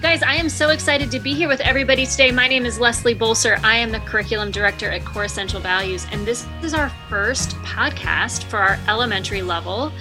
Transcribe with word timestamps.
You 0.00 0.04
guys, 0.04 0.22
I 0.22 0.36
am 0.36 0.48
so 0.48 0.70
excited 0.70 1.10
to 1.10 1.20
be 1.20 1.34
here 1.34 1.46
with 1.46 1.60
everybody 1.60 2.06
today. 2.06 2.32
My 2.32 2.48
name 2.48 2.64
is 2.64 2.80
Leslie 2.80 3.14
Bolser. 3.14 3.60
I 3.62 3.76
am 3.76 3.92
the 3.92 4.00
curriculum 4.00 4.50
director 4.50 4.90
at 4.90 5.04
Core 5.04 5.24
Essential 5.24 5.60
Values, 5.60 6.06
and 6.10 6.26
this 6.26 6.46
is 6.62 6.72
our 6.72 6.88
first 7.10 7.50
podcast 7.56 8.44
for 8.44 8.56
our 8.56 8.78
elementary 8.88 9.42
level 9.42 9.92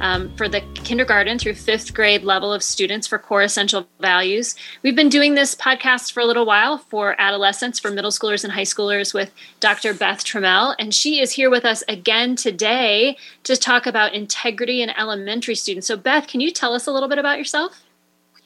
um, 0.00 0.34
for 0.36 0.48
the 0.48 0.60
kindergarten 0.82 1.38
through 1.38 1.54
fifth 1.54 1.94
grade 1.94 2.24
level 2.24 2.52
of 2.52 2.64
students 2.64 3.06
for 3.06 3.16
core 3.16 3.42
essential 3.42 3.86
values. 4.00 4.56
We've 4.82 4.96
been 4.96 5.08
doing 5.08 5.36
this 5.36 5.54
podcast 5.54 6.10
for 6.10 6.18
a 6.18 6.26
little 6.26 6.46
while 6.46 6.78
for 6.78 7.14
adolescents, 7.20 7.78
for 7.78 7.92
middle 7.92 8.10
schoolers 8.10 8.42
and 8.42 8.54
high 8.54 8.62
schoolers 8.62 9.14
with 9.14 9.30
Dr. 9.60 9.94
Beth 9.94 10.24
Trammell, 10.24 10.74
and 10.80 10.92
she 10.92 11.20
is 11.20 11.30
here 11.30 11.48
with 11.48 11.64
us 11.64 11.84
again 11.86 12.34
today 12.34 13.16
to 13.44 13.56
talk 13.56 13.86
about 13.86 14.14
integrity 14.14 14.82
in 14.82 14.90
elementary 14.90 15.54
students. 15.54 15.86
So, 15.86 15.96
Beth, 15.96 16.26
can 16.26 16.40
you 16.40 16.50
tell 16.50 16.74
us 16.74 16.88
a 16.88 16.92
little 16.92 17.08
bit 17.08 17.18
about 17.18 17.38
yourself? 17.38 17.84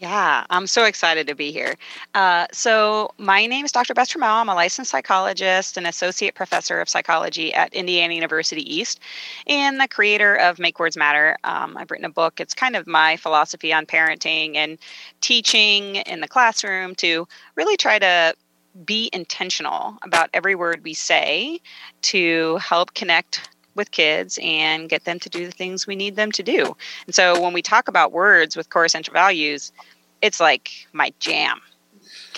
Yeah, 0.00 0.46
I'm 0.48 0.68
so 0.68 0.84
excited 0.84 1.26
to 1.26 1.34
be 1.34 1.50
here. 1.50 1.74
Uh, 2.14 2.46
so, 2.52 3.10
my 3.18 3.46
name 3.46 3.64
is 3.64 3.72
Dr. 3.72 3.94
Beth 3.94 4.08
Trammell. 4.08 4.40
I'm 4.40 4.48
a 4.48 4.54
licensed 4.54 4.92
psychologist 4.92 5.76
and 5.76 5.88
associate 5.88 6.36
professor 6.36 6.80
of 6.80 6.88
psychology 6.88 7.52
at 7.52 7.74
Indiana 7.74 8.14
University 8.14 8.62
East, 8.72 9.00
and 9.48 9.80
the 9.80 9.88
creator 9.88 10.36
of 10.36 10.60
Make 10.60 10.78
Words 10.78 10.96
Matter. 10.96 11.36
Um, 11.42 11.76
I've 11.76 11.90
written 11.90 12.04
a 12.06 12.10
book. 12.10 12.38
It's 12.38 12.54
kind 12.54 12.76
of 12.76 12.86
my 12.86 13.16
philosophy 13.16 13.72
on 13.72 13.86
parenting 13.86 14.54
and 14.54 14.78
teaching 15.20 15.96
in 15.96 16.20
the 16.20 16.28
classroom 16.28 16.94
to 16.96 17.26
really 17.56 17.76
try 17.76 17.98
to 17.98 18.34
be 18.84 19.10
intentional 19.12 19.98
about 20.02 20.30
every 20.32 20.54
word 20.54 20.84
we 20.84 20.94
say 20.94 21.58
to 22.02 22.56
help 22.58 22.94
connect 22.94 23.48
with 23.74 23.90
kids 23.92 24.38
and 24.42 24.88
get 24.88 25.04
them 25.04 25.18
to 25.20 25.28
do 25.30 25.46
the 25.46 25.52
things 25.52 25.86
we 25.86 25.96
need 25.96 26.16
them 26.16 26.30
to 26.32 26.42
do. 26.42 26.76
And 27.06 27.14
so 27.14 27.40
when 27.40 27.52
we 27.52 27.62
talk 27.62 27.88
about 27.88 28.12
words 28.12 28.56
with 28.56 28.70
core 28.70 28.84
essential 28.84 29.12
values, 29.14 29.72
it's 30.22 30.40
like 30.40 30.70
my 30.92 31.12
jam. 31.20 31.60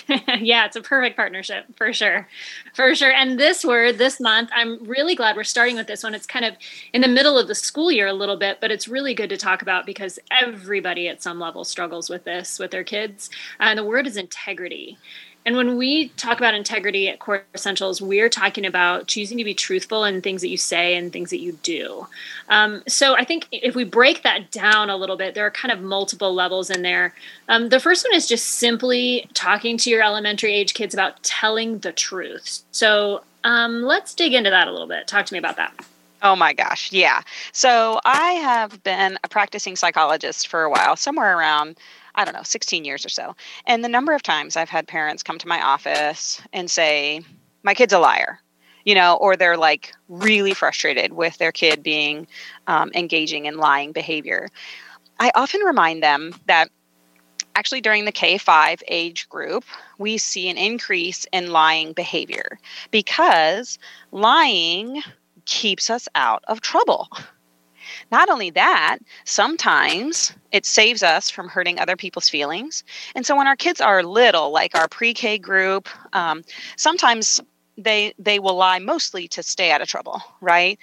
yeah, 0.39 0.65
it's 0.65 0.75
a 0.75 0.81
perfect 0.81 1.15
partnership 1.15 1.65
for 1.75 1.93
sure. 1.93 2.27
For 2.73 2.93
sure. 2.95 3.11
And 3.11 3.39
this 3.39 3.63
word 3.63 3.97
this 3.97 4.19
month, 4.19 4.49
I'm 4.53 4.83
really 4.83 5.15
glad 5.15 5.35
we're 5.35 5.43
starting 5.43 5.75
with 5.75 5.87
this 5.87 6.03
one. 6.03 6.13
It's 6.13 6.25
kind 6.25 6.45
of 6.45 6.55
in 6.93 7.01
the 7.01 7.07
middle 7.07 7.37
of 7.37 7.47
the 7.47 7.55
school 7.55 7.91
year 7.91 8.07
a 8.07 8.13
little 8.13 8.37
bit, 8.37 8.59
but 8.59 8.71
it's 8.71 8.87
really 8.87 9.13
good 9.13 9.29
to 9.29 9.37
talk 9.37 9.61
about 9.61 9.85
because 9.85 10.19
everybody 10.31 11.07
at 11.07 11.21
some 11.21 11.39
level 11.39 11.63
struggles 11.63 12.09
with 12.09 12.23
this 12.23 12.59
with 12.59 12.71
their 12.71 12.83
kids. 12.83 13.29
And 13.59 13.77
the 13.77 13.85
word 13.85 14.07
is 14.07 14.17
integrity. 14.17 14.97
And 15.45 15.55
when 15.55 15.77
we 15.77 16.09
talk 16.09 16.37
about 16.37 16.53
integrity 16.53 17.09
at 17.09 17.19
Core 17.19 17.43
Essentials, 17.55 18.01
we're 18.01 18.29
talking 18.29 18.65
about 18.65 19.07
choosing 19.07 19.37
to 19.39 19.43
be 19.43 19.53
truthful 19.53 20.03
in 20.03 20.21
things 20.21 20.41
that 20.41 20.49
you 20.49 20.57
say 20.57 20.95
and 20.95 21.11
things 21.11 21.31
that 21.31 21.39
you 21.39 21.53
do. 21.63 22.07
Um, 22.49 22.83
so 22.87 23.15
I 23.15 23.25
think 23.25 23.47
if 23.51 23.75
we 23.75 23.83
break 23.83 24.23
that 24.23 24.51
down 24.51 24.89
a 24.89 24.95
little 24.95 25.17
bit, 25.17 25.33
there 25.33 25.45
are 25.45 25.51
kind 25.51 25.71
of 25.71 25.81
multiple 25.81 26.33
levels 26.33 26.69
in 26.69 26.83
there. 26.83 27.15
Um, 27.49 27.69
the 27.69 27.79
first 27.79 28.05
one 28.07 28.15
is 28.15 28.27
just 28.27 28.45
simply 28.49 29.27
talking 29.33 29.77
to 29.77 29.89
your 29.89 30.03
elementary 30.03 30.53
age 30.53 30.73
kids 30.73 30.93
about 30.93 31.21
telling 31.23 31.79
the 31.79 31.91
truth. 31.91 32.61
So 32.71 33.23
um, 33.43 33.81
let's 33.81 34.13
dig 34.13 34.33
into 34.33 34.51
that 34.51 34.67
a 34.67 34.71
little 34.71 34.87
bit. 34.87 35.07
Talk 35.07 35.25
to 35.25 35.33
me 35.33 35.39
about 35.39 35.57
that. 35.57 35.73
Oh 36.21 36.35
my 36.35 36.53
gosh, 36.53 36.91
yeah. 36.91 37.21
So 37.51 37.99
I 38.05 38.33
have 38.33 38.83
been 38.83 39.17
a 39.23 39.27
practicing 39.27 39.75
psychologist 39.75 40.47
for 40.47 40.63
a 40.63 40.69
while, 40.69 40.95
somewhere 40.95 41.37
around 41.37 41.77
I 42.15 42.25
don't 42.25 42.33
know, 42.33 42.43
16 42.43 42.85
years 42.85 43.05
or 43.05 43.09
so. 43.09 43.35
And 43.65 43.83
the 43.83 43.89
number 43.89 44.13
of 44.13 44.21
times 44.21 44.57
I've 44.57 44.69
had 44.69 44.87
parents 44.87 45.23
come 45.23 45.37
to 45.39 45.47
my 45.47 45.61
office 45.61 46.41
and 46.51 46.69
say, 46.69 47.21
my 47.63 47.73
kid's 47.73 47.93
a 47.93 47.99
liar, 47.99 48.39
you 48.85 48.95
know, 48.95 49.15
or 49.15 49.35
they're 49.35 49.57
like 49.57 49.93
really 50.09 50.53
frustrated 50.53 51.13
with 51.13 51.37
their 51.37 51.51
kid 51.51 51.83
being 51.83 52.27
um, 52.67 52.91
engaging 52.95 53.45
in 53.45 53.57
lying 53.57 53.91
behavior. 53.91 54.49
I 55.19 55.31
often 55.35 55.61
remind 55.61 56.03
them 56.03 56.33
that 56.47 56.69
actually 57.55 57.81
during 57.81 58.05
the 58.05 58.11
K 58.11 58.37
5 58.37 58.81
age 58.87 59.29
group, 59.29 59.65
we 59.97 60.17
see 60.17 60.49
an 60.49 60.57
increase 60.57 61.25
in 61.31 61.51
lying 61.51 61.93
behavior 61.93 62.57
because 62.89 63.77
lying 64.11 65.01
keeps 65.51 65.89
us 65.89 66.07
out 66.15 66.43
of 66.47 66.61
trouble. 66.61 67.09
Not 68.09 68.29
only 68.29 68.51
that, 68.51 68.99
sometimes 69.25 70.33
it 70.53 70.65
saves 70.65 71.03
us 71.03 71.29
from 71.29 71.49
hurting 71.49 71.77
other 71.77 71.97
people's 71.97 72.29
feelings. 72.29 72.85
And 73.15 73.25
so 73.25 73.35
when 73.35 73.47
our 73.47 73.57
kids 73.57 73.81
are 73.81 74.01
little, 74.01 74.51
like 74.51 74.75
our 74.75 74.87
pre-K 74.87 75.37
group, 75.39 75.89
um, 76.13 76.43
sometimes 76.77 77.41
they 77.77 78.13
they 78.17 78.39
will 78.39 78.55
lie 78.55 78.79
mostly 78.79 79.27
to 79.29 79.43
stay 79.43 79.71
out 79.71 79.81
of 79.81 79.89
trouble, 79.89 80.21
right? 80.39 80.79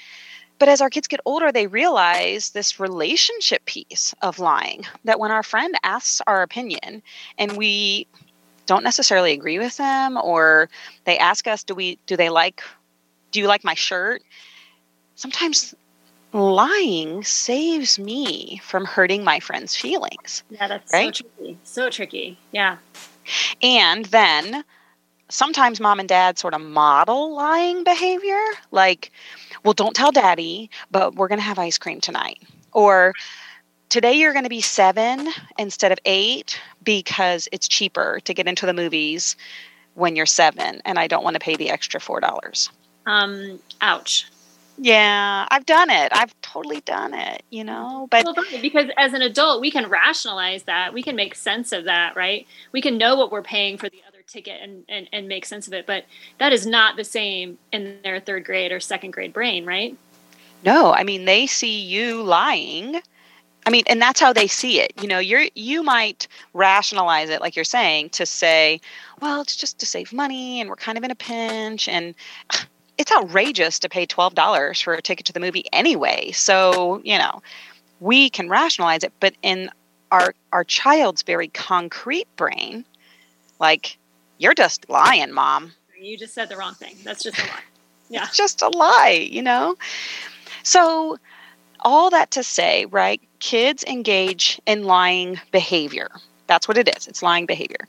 But 0.58 0.68
as 0.68 0.80
our 0.82 0.90
kids 0.90 1.08
get 1.08 1.20
older, 1.24 1.50
they 1.50 1.66
realize 1.66 2.50
this 2.50 2.78
relationship 2.78 3.64
piece 3.64 4.14
of 4.20 4.38
lying 4.38 4.84
that 5.04 5.18
when 5.18 5.30
our 5.30 5.42
friend 5.42 5.74
asks 5.82 6.20
our 6.26 6.42
opinion 6.42 7.02
and 7.38 7.56
we 7.56 8.06
don't 8.66 8.84
necessarily 8.84 9.32
agree 9.32 9.58
with 9.58 9.78
them 9.78 10.18
or 10.18 10.68
they 11.04 11.16
ask 11.16 11.46
us 11.46 11.64
do 11.64 11.74
we 11.74 11.98
do 12.06 12.16
they 12.16 12.28
like 12.28 12.62
do 13.30 13.40
you 13.40 13.46
like 13.46 13.64
my 13.64 13.74
shirt 13.74 14.22
sometimes 15.18 15.74
lying 16.32 17.24
saves 17.24 17.98
me 17.98 18.60
from 18.62 18.84
hurting 18.84 19.24
my 19.24 19.40
friend's 19.40 19.74
feelings. 19.74 20.44
Yeah, 20.48 20.68
that's 20.68 20.92
right? 20.92 21.14
so 21.14 21.24
tricky. 21.24 21.58
So 21.64 21.90
tricky. 21.90 22.38
Yeah. 22.52 22.76
And 23.60 24.04
then 24.06 24.64
sometimes 25.28 25.80
mom 25.80 25.98
and 25.98 26.08
dad 26.08 26.38
sort 26.38 26.54
of 26.54 26.60
model 26.60 27.34
lying 27.34 27.82
behavior 27.82 28.40
like, 28.70 29.10
well, 29.64 29.74
don't 29.74 29.96
tell 29.96 30.12
daddy, 30.12 30.70
but 30.90 31.16
we're 31.16 31.28
going 31.28 31.40
to 31.40 31.44
have 31.44 31.58
ice 31.58 31.78
cream 31.78 32.00
tonight. 32.00 32.40
Or 32.72 33.12
today 33.88 34.12
you're 34.12 34.32
going 34.32 34.44
to 34.44 34.48
be 34.48 34.60
seven 34.60 35.28
instead 35.58 35.90
of 35.90 35.98
eight 36.04 36.60
because 36.84 37.48
it's 37.50 37.66
cheaper 37.66 38.20
to 38.24 38.32
get 38.32 38.46
into 38.46 38.66
the 38.66 38.72
movies 38.72 39.34
when 39.94 40.14
you're 40.14 40.26
seven 40.26 40.80
and 40.84 40.96
I 40.96 41.08
don't 41.08 41.24
want 41.24 41.34
to 41.34 41.40
pay 41.40 41.56
the 41.56 41.70
extra 41.70 41.98
$4. 41.98 42.70
Um, 43.06 43.58
ouch. 43.80 44.30
Yeah, 44.80 45.46
I've 45.50 45.66
done 45.66 45.90
it. 45.90 46.12
I've 46.14 46.40
totally 46.40 46.80
done 46.82 47.12
it, 47.12 47.42
you 47.50 47.64
know. 47.64 48.06
But 48.10 48.24
well, 48.24 48.36
because 48.62 48.88
as 48.96 49.12
an 49.12 49.22
adult, 49.22 49.60
we 49.60 49.72
can 49.72 49.88
rationalize 49.88 50.62
that. 50.64 50.94
We 50.94 51.02
can 51.02 51.16
make 51.16 51.34
sense 51.34 51.72
of 51.72 51.84
that, 51.84 52.14
right? 52.14 52.46
We 52.70 52.80
can 52.80 52.96
know 52.96 53.16
what 53.16 53.32
we're 53.32 53.42
paying 53.42 53.76
for 53.76 53.88
the 53.88 54.02
other 54.06 54.22
ticket 54.26 54.60
and, 54.62 54.84
and, 54.88 55.08
and 55.12 55.26
make 55.26 55.46
sense 55.46 55.66
of 55.66 55.72
it. 55.72 55.84
But 55.84 56.04
that 56.38 56.52
is 56.52 56.64
not 56.64 56.96
the 56.96 57.04
same 57.04 57.58
in 57.72 57.98
their 58.04 58.20
third 58.20 58.44
grade 58.44 58.70
or 58.70 58.78
second 58.78 59.10
grade 59.10 59.32
brain, 59.32 59.66
right? 59.66 59.96
No, 60.64 60.92
I 60.92 61.02
mean 61.02 61.24
they 61.24 61.46
see 61.46 61.80
you 61.80 62.22
lying. 62.22 63.00
I 63.66 63.70
mean, 63.70 63.84
and 63.86 64.00
that's 64.00 64.20
how 64.20 64.32
they 64.32 64.46
see 64.46 64.80
it. 64.80 64.92
You 65.00 65.08
know, 65.08 65.18
you're 65.18 65.46
you 65.54 65.82
might 65.82 66.28
rationalize 66.54 67.30
it 67.30 67.40
like 67.40 67.56
you're 67.56 67.64
saying 67.64 68.10
to 68.10 68.26
say, 68.26 68.80
well, 69.20 69.40
it's 69.40 69.56
just 69.56 69.78
to 69.78 69.86
save 69.86 70.12
money 70.12 70.60
and 70.60 70.70
we're 70.70 70.76
kind 70.76 70.96
of 70.96 71.04
in 71.04 71.10
a 71.10 71.16
pinch 71.16 71.88
and 71.88 72.14
it's 72.98 73.12
outrageous 73.12 73.78
to 73.78 73.88
pay 73.88 74.06
$12 74.06 74.82
for 74.82 74.94
a 74.94 75.00
ticket 75.00 75.24
to 75.26 75.32
the 75.32 75.40
movie 75.40 75.64
anyway. 75.72 76.32
So, 76.32 77.00
you 77.04 77.16
know, 77.16 77.40
we 78.00 78.28
can 78.28 78.48
rationalize 78.48 79.04
it, 79.04 79.12
but 79.20 79.34
in 79.42 79.70
our 80.10 80.34
our 80.52 80.64
child's 80.64 81.22
very 81.22 81.48
concrete 81.48 82.28
brain, 82.36 82.84
like 83.60 83.98
you're 84.38 84.54
just 84.54 84.88
lying, 84.88 85.32
mom. 85.32 85.72
You 86.00 86.16
just 86.16 86.34
said 86.34 86.48
the 86.48 86.56
wrong 86.56 86.74
thing. 86.74 86.96
That's 87.04 87.22
just 87.22 87.38
a 87.38 87.42
lie. 87.42 87.60
Yeah. 88.10 88.24
It's 88.24 88.38
just 88.38 88.62
a 88.62 88.68
lie, 88.70 89.28
you 89.30 89.42
know? 89.42 89.76
So 90.62 91.18
all 91.80 92.08
that 92.08 92.30
to 92.30 92.42
say, 92.42 92.86
right? 92.86 93.20
Kids 93.38 93.84
engage 93.84 94.58
in 94.64 94.84
lying 94.84 95.38
behavior. 95.52 96.08
That's 96.46 96.66
what 96.66 96.78
it 96.78 96.88
is. 96.96 97.06
It's 97.06 97.22
lying 97.22 97.44
behavior. 97.44 97.86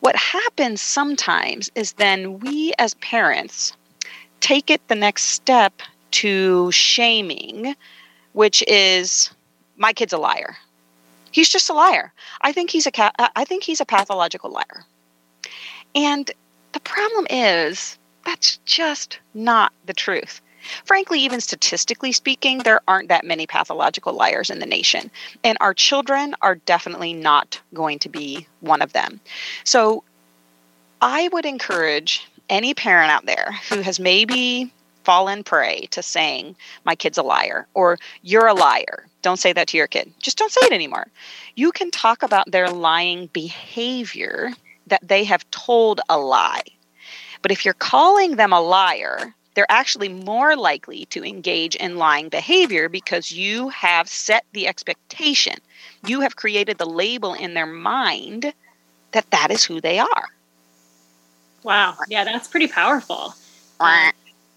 What 0.00 0.16
happens 0.16 0.80
sometimes 0.80 1.70
is 1.74 1.92
then 1.92 2.38
we 2.40 2.72
as 2.78 2.94
parents 2.94 3.76
take 4.46 4.70
it 4.70 4.86
the 4.86 4.94
next 4.94 5.24
step 5.24 5.82
to 6.12 6.70
shaming, 6.70 7.74
which 8.32 8.62
is 8.68 9.28
my 9.76 9.92
kid's 9.92 10.12
a 10.12 10.18
liar. 10.18 10.56
He's 11.32 11.48
just 11.48 11.68
a 11.68 11.72
liar. 11.72 12.12
I 12.42 12.52
think 12.52 12.70
he's 12.70 12.86
a 12.86 12.92
uh, 12.96 13.28
I 13.34 13.44
think 13.44 13.64
he's 13.64 13.80
a 13.80 13.84
pathological 13.84 14.52
liar. 14.52 14.84
And 15.96 16.30
the 16.74 16.78
problem 16.78 17.26
is 17.28 17.98
that's 18.24 18.58
just 18.58 19.18
not 19.34 19.72
the 19.84 19.92
truth. 19.92 20.40
Frankly, 20.84 21.18
even 21.20 21.40
statistically 21.40 22.12
speaking, 22.12 22.58
there 22.58 22.82
aren't 22.86 23.08
that 23.08 23.24
many 23.24 23.48
pathological 23.48 24.12
liars 24.12 24.48
in 24.48 24.60
the 24.60 24.66
nation. 24.66 25.10
And 25.42 25.58
our 25.60 25.74
children 25.74 26.36
are 26.40 26.54
definitely 26.54 27.14
not 27.14 27.60
going 27.74 27.98
to 27.98 28.08
be 28.08 28.46
one 28.60 28.80
of 28.80 28.92
them. 28.92 29.18
So 29.64 30.04
I 31.00 31.28
would 31.32 31.46
encourage 31.46 32.28
any 32.48 32.74
parent 32.74 33.10
out 33.10 33.26
there 33.26 33.52
who 33.68 33.80
has 33.80 34.00
maybe 34.00 34.72
fallen 35.04 35.44
prey 35.44 35.86
to 35.92 36.02
saying, 36.02 36.56
my 36.84 36.94
kid's 36.94 37.18
a 37.18 37.22
liar, 37.22 37.66
or 37.74 37.98
you're 38.22 38.48
a 38.48 38.54
liar, 38.54 39.06
don't 39.22 39.38
say 39.38 39.52
that 39.52 39.68
to 39.68 39.76
your 39.76 39.86
kid. 39.86 40.12
Just 40.18 40.38
don't 40.38 40.52
say 40.52 40.66
it 40.66 40.72
anymore. 40.72 41.06
You 41.54 41.72
can 41.72 41.90
talk 41.90 42.22
about 42.22 42.50
their 42.50 42.68
lying 42.70 43.28
behavior 43.32 44.50
that 44.88 45.06
they 45.06 45.24
have 45.24 45.48
told 45.50 46.00
a 46.08 46.18
lie. 46.18 46.62
But 47.42 47.52
if 47.52 47.64
you're 47.64 47.74
calling 47.74 48.36
them 48.36 48.52
a 48.52 48.60
liar, 48.60 49.34
they're 49.54 49.66
actually 49.70 50.08
more 50.08 50.54
likely 50.54 51.06
to 51.06 51.24
engage 51.24 51.74
in 51.76 51.96
lying 51.96 52.28
behavior 52.28 52.88
because 52.88 53.32
you 53.32 53.68
have 53.70 54.08
set 54.08 54.44
the 54.52 54.66
expectation. 54.66 55.56
You 56.06 56.20
have 56.20 56.36
created 56.36 56.78
the 56.78 56.86
label 56.86 57.34
in 57.34 57.54
their 57.54 57.66
mind 57.66 58.52
that 59.12 59.30
that 59.30 59.50
is 59.50 59.64
who 59.64 59.80
they 59.80 59.98
are. 59.98 60.28
Wow. 61.66 61.96
Yeah, 62.08 62.22
that's 62.22 62.46
pretty 62.46 62.68
powerful. 62.68 63.34
Um, 63.80 64.12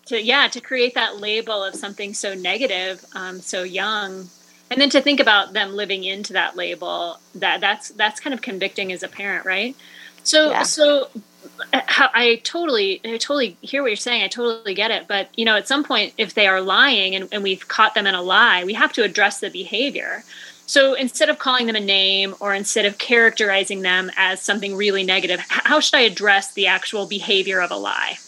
to 0.06 0.22
yeah, 0.22 0.48
to 0.48 0.62
create 0.62 0.94
that 0.94 1.20
label 1.20 1.64
of 1.64 1.74
something 1.74 2.14
so 2.14 2.36
negative, 2.36 3.04
um, 3.16 3.40
so 3.42 3.64
young, 3.64 4.30
and 4.70 4.80
then 4.80 4.92
to 4.92 5.02
think 5.02 5.20
about 5.20 5.54
them 5.54 5.76
living 5.76 6.04
into 6.04 6.34
that 6.34 6.56
label. 6.56 7.20
That 7.34 7.62
that's 7.62 7.90
that's 7.90 8.20
kind 8.20 8.36
of 8.36 8.44
convicting 8.44 8.92
as 8.92 9.02
a 9.02 9.08
parent, 9.08 9.46
right? 9.46 9.76
So 10.22 10.52
yeah. 10.52 10.62
so 10.62 11.10
I 11.74 12.42
totally, 12.44 13.02
I 13.04 13.18
totally 13.18 13.58
hear 13.62 13.82
what 13.82 13.88
you're 13.90 13.96
saying. 13.96 14.24
I 14.24 14.28
totally 14.28 14.76
get 14.76 14.92
it. 14.92 15.08
But 15.08 15.30
you 15.36 15.46
know, 15.46 15.56
at 15.56 15.68
some 15.68 15.84
point, 15.84 16.14
if 16.18 16.36
they 16.36 16.46
are 16.46 16.62
lying 16.62 17.16
and, 17.16 17.28
and 17.32 17.42
we've 17.42 17.68
caught 17.68 17.96
them 17.96 18.06
in 18.06 18.14
a 18.16 18.22
lie, 18.22 18.64
we 18.64 18.74
have 18.74 18.94
to 18.94 19.04
address 19.04 19.40
the 19.40 19.50
behavior. 19.50 20.24
So 20.70 20.94
instead 20.94 21.30
of 21.30 21.40
calling 21.40 21.66
them 21.66 21.76
a 21.76 21.80
name 21.80 22.36
or 22.40 22.54
instead 22.54 22.86
of 22.86 23.00
characterizing 23.00 23.82
them 23.82 24.12
as 24.16 24.40
something 24.40 24.76
really 24.76 25.04
negative, 25.04 25.40
how 25.50 25.80
should 25.80 25.96
I 25.96 26.02
address 26.02 26.54
the 26.54 26.68
actual 26.68 27.08
behavior 27.08 27.60
of 27.60 27.72
a 27.72 27.76
lie? 27.76 28.20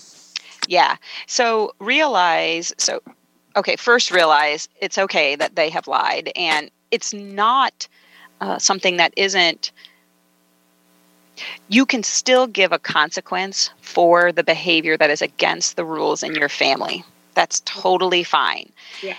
Yeah. 0.68 0.96
So 1.28 1.76
realize, 1.78 2.74
so, 2.80 3.04
okay, 3.56 3.76
first 3.76 4.10
realize 4.10 4.68
it's 4.82 4.98
okay 4.98 5.36
that 5.36 5.56
they 5.56 5.70
have 5.70 5.88
lied 5.88 6.32
and 6.36 6.72
it's 6.90 7.14
not 7.14 7.88
uh, 8.42 8.58
something 8.58 8.98
that 8.98 9.14
isn't 9.16 9.72
you 11.70 11.86
can 11.86 12.02
still 12.02 12.48
give 12.48 12.72
a 12.72 12.80
consequence 12.80 13.70
for 13.82 14.32
the 14.32 14.44
behavior 14.44 14.98
that 14.98 15.12
is 15.12 15.22
against 15.22 15.76
the 15.76 15.86
rules 15.86 16.24
in 16.24 16.34
your 16.34 16.50
family. 16.50 17.04
That's 17.36 17.60
totally 17.66 18.24
fine. 18.24 18.72
Yeah. 19.04 19.16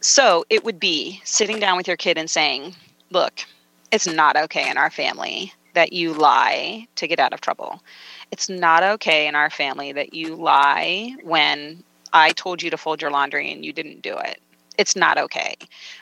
So 0.00 0.44
it 0.50 0.64
would 0.64 0.80
be 0.80 1.20
sitting 1.24 1.60
down 1.60 1.76
with 1.76 1.86
your 1.86 1.96
kid 1.96 2.18
and 2.18 2.30
saying, 2.30 2.74
Look, 3.10 3.44
it's 3.90 4.06
not 4.06 4.36
okay 4.36 4.70
in 4.70 4.78
our 4.78 4.90
family 4.90 5.52
that 5.74 5.92
you 5.92 6.12
lie 6.14 6.86
to 6.96 7.06
get 7.06 7.18
out 7.18 7.32
of 7.32 7.40
trouble. 7.40 7.82
It's 8.30 8.48
not 8.48 8.82
okay 8.82 9.26
in 9.26 9.34
our 9.34 9.50
family 9.50 9.92
that 9.92 10.14
you 10.14 10.36
lie 10.36 11.16
when 11.22 11.82
I 12.12 12.30
told 12.30 12.62
you 12.62 12.70
to 12.70 12.76
fold 12.76 13.02
your 13.02 13.10
laundry 13.10 13.52
and 13.52 13.64
you 13.64 13.72
didn't 13.72 14.02
do 14.02 14.16
it 14.16 14.40
it's 14.80 14.96
not 14.96 15.18
okay. 15.18 15.56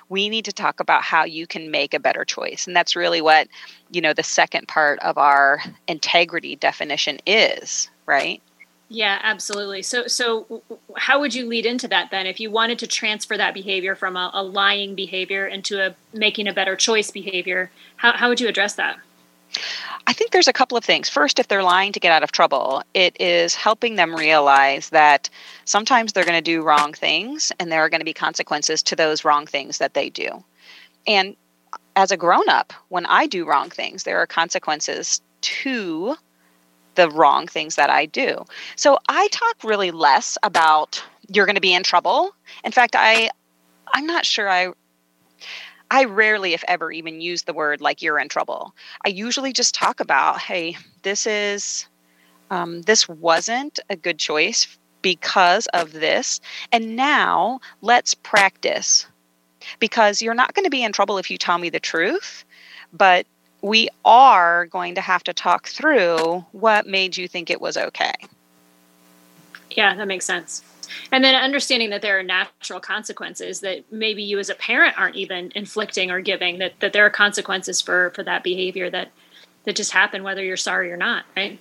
We 0.09 0.29
need 0.29 0.45
to 0.45 0.53
talk 0.53 0.79
about 0.79 1.03
how 1.03 1.25
you 1.25 1.49
can 1.49 1.73
make 1.73 1.95
a 1.95 1.99
better 1.99 2.25
choice. 2.25 2.69
And 2.69 2.77
that's 2.77 2.95
really 2.95 3.21
what, 3.21 3.49
you 3.91 4.00
know, 4.00 4.15
the 4.15 4.23
second 4.23 4.69
part 4.69 5.00
of 5.00 5.19
our 5.19 5.61
integrity 5.89 6.55
definition 6.55 7.19
is, 7.27 7.91
right? 8.06 8.41
Yeah, 8.88 9.19
absolutely. 9.23 9.82
So, 9.82 10.06
so 10.06 10.62
how 10.96 11.20
would 11.20 11.35
you 11.35 11.46
lead 11.46 11.67
into 11.67 11.88
that 11.88 12.11
then? 12.11 12.26
If 12.26 12.40
you 12.40 12.50
wanted 12.50 12.79
to 12.79 12.87
transfer 12.87 13.37
that 13.37 13.52
behavior 13.52 13.94
from 13.94 14.17
a, 14.17 14.31
a 14.32 14.43
lying 14.43 14.94
behavior 14.94 15.46
into 15.46 15.85
a 15.85 15.94
making 16.14 16.49
a 16.49 16.55
better 16.55 16.75
choice 16.75 17.11
behavior, 17.11 17.70
how, 17.96 18.12
how 18.12 18.29
would 18.29 18.40
you 18.40 18.49
address 18.49 18.75
that? 18.75 18.99
I 20.06 20.12
think 20.14 20.31
there's 20.31 20.49
a 20.49 20.55
couple 20.55 20.79
of 20.79 20.85
things. 20.85 21.08
First, 21.08 21.38
if 21.38 21.49
they're 21.49 21.62
lying 21.62 21.93
to 21.93 22.00
get 22.00 22.12
out 22.12 22.23
of 22.23 22.32
trouble, 22.32 22.82
it 22.94 23.14
is 23.20 23.55
helping 23.55 23.96
them 23.96 24.14
realize 24.14 24.88
that 24.90 25.29
sometimes 25.67 26.12
they're 26.12 26.25
going 26.25 26.38
to 26.38 26.43
do 26.43 26.62
wrong 26.62 26.94
things 26.94 27.52
and 27.58 27.70
there 27.70 27.81
are 27.81 27.90
going 27.90 28.00
to 28.00 28.06
be 28.06 28.14
consequences 28.14 28.82
to 28.85 28.96
those 28.96 29.25
wrong 29.25 29.46
things 29.46 29.79
that 29.79 29.94
they 29.94 30.08
do. 30.08 30.43
And 31.06 31.37
as 31.94 32.11
a 32.11 32.17
grown 32.17 32.49
up, 32.49 32.73
when 32.88 33.05
I 33.06 33.26
do 33.26 33.46
wrong 33.46 33.69
things, 33.69 34.05
there 34.05 34.19
are 34.19 34.26
consequences 34.26 35.20
to 35.40 36.17
the 36.99 37.09
wrong 37.09 37.47
things 37.47 37.77
that 37.77 37.91
I 37.91 38.06
do. 38.06 38.45
So 38.75 38.99
I 39.09 39.29
talk 39.29 39.62
really 39.62 39.93
less 39.93 40.37
about 40.43 41.03
you're 41.33 41.47
going 41.47 41.55
to 41.55 41.61
be 41.61 41.73
in 41.73 41.85
trouble. 41.85 42.35
In 42.65 42.73
fact, 42.73 42.97
I 42.99 43.31
I'm 43.95 44.05
not 44.05 44.27
sure 44.27 44.50
I 44.50 44.73
I 45.91 46.05
rarely, 46.05 46.53
if 46.53 46.65
ever, 46.69 46.91
even 46.91 47.21
use 47.21 47.45
the 47.45 47.55
word 47.55 47.81
like 47.81 48.03
you're 48.03 48.19
in 48.19 48.29
trouble. 48.29 48.75
I 49.06 49.09
usually 49.09 49.53
just 49.53 49.75
talk 49.75 50.00
about, 50.00 50.39
hey, 50.39 50.77
this 51.03 51.27
is, 51.27 51.87
um, 52.50 52.83
this 52.83 53.09
wasn't 53.09 53.81
a 53.89 53.97
good 53.97 54.19
choice 54.19 54.79
because 55.00 55.67
of 55.69 55.93
this. 55.93 56.41
And 56.73 56.95
now 56.95 57.61
let's 57.81 58.12
practice 58.12 59.06
because 59.79 60.21
you're 60.21 60.35
not 60.35 60.53
going 60.53 60.65
to 60.65 60.71
be 60.71 60.83
in 60.83 60.93
trouble 60.93 61.17
if 61.17 61.31
you 61.31 61.39
tell 61.39 61.56
me 61.56 61.71
the 61.71 61.81
truth, 61.81 62.45
but 62.93 63.25
we 63.62 63.88
are 64.05 64.66
going 64.66 64.94
to 64.94 65.00
have 65.00 65.25
to 65.25 65.32
talk 65.32 65.69
through 65.69 66.44
what 66.52 66.87
made 66.87 67.16
you 67.16 67.26
think 67.28 67.50
it 67.50 67.60
was 67.60 67.76
okay. 67.76 68.14
Yeah, 69.70 69.94
that 69.94 70.06
makes 70.06 70.25
sense 70.25 70.62
and 71.12 71.25
then 71.25 71.34
understanding 71.34 71.90
that 71.90 72.02
there 72.02 72.19
are 72.19 72.22
natural 72.22 72.81
consequences 72.81 73.60
that 73.60 73.84
maybe 73.93 74.22
you 74.22 74.38
as 74.38 74.50
a 74.50 74.55
parent 74.55 74.99
aren't 74.99 75.16
even 75.16 75.52
inflicting 75.55 76.10
or 76.10 76.20
giving 76.20 76.58
that 76.58 76.78
that 76.81 76.93
there 76.93 77.05
are 77.05 77.10
consequences 77.10 77.81
for 77.81 78.10
for 78.10 78.22
that 78.22 78.43
behavior 78.43 78.90
that 78.90 79.10
that 79.64 79.76
just 79.76 79.93
happen 79.93 80.22
whether 80.22 80.43
you're 80.43 80.56
sorry 80.56 80.90
or 80.93 80.96
not 80.96 81.25
right 81.37 81.58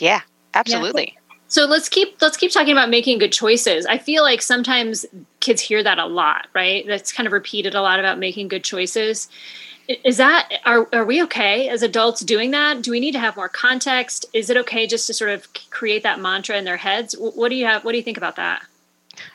yeah 0.00 0.20
absolutely 0.54 1.12
yeah. 1.14 1.20
So 1.46 1.66
let's 1.66 1.88
keep 1.88 2.20
let's 2.20 2.36
keep 2.36 2.50
talking 2.50 2.72
about 2.72 2.88
making 2.88 3.18
good 3.18 3.30
choices. 3.30 3.86
I 3.86 3.98
feel 3.98 4.24
like 4.24 4.42
sometimes 4.42 5.06
kids 5.38 5.60
hear 5.60 5.84
that 5.84 5.98
a 5.98 6.06
lot, 6.06 6.48
right? 6.52 6.84
That's 6.84 7.12
kind 7.12 7.28
of 7.28 7.32
repeated 7.32 7.76
a 7.76 7.82
lot 7.82 8.00
about 8.00 8.18
making 8.18 8.48
good 8.48 8.64
choices 8.64 9.28
is 9.88 10.16
that 10.16 10.52
are, 10.64 10.88
are 10.92 11.04
we 11.04 11.22
okay 11.24 11.68
as 11.68 11.82
adults 11.82 12.20
doing 12.20 12.50
that? 12.52 12.82
Do 12.82 12.90
we 12.90 13.00
need 13.00 13.12
to 13.12 13.18
have 13.18 13.36
more 13.36 13.48
context? 13.48 14.26
Is 14.32 14.50
it 14.50 14.56
okay 14.58 14.86
just 14.86 15.06
to 15.08 15.14
sort 15.14 15.30
of 15.30 15.48
create 15.70 16.02
that 16.02 16.20
mantra 16.20 16.56
in 16.56 16.64
their 16.64 16.76
heads? 16.76 17.14
What 17.18 17.48
do 17.48 17.54
you 17.54 17.66
have 17.66 17.84
what 17.84 17.92
do 17.92 17.98
you 17.98 18.04
think 18.04 18.16
about 18.16 18.36
that? 18.36 18.64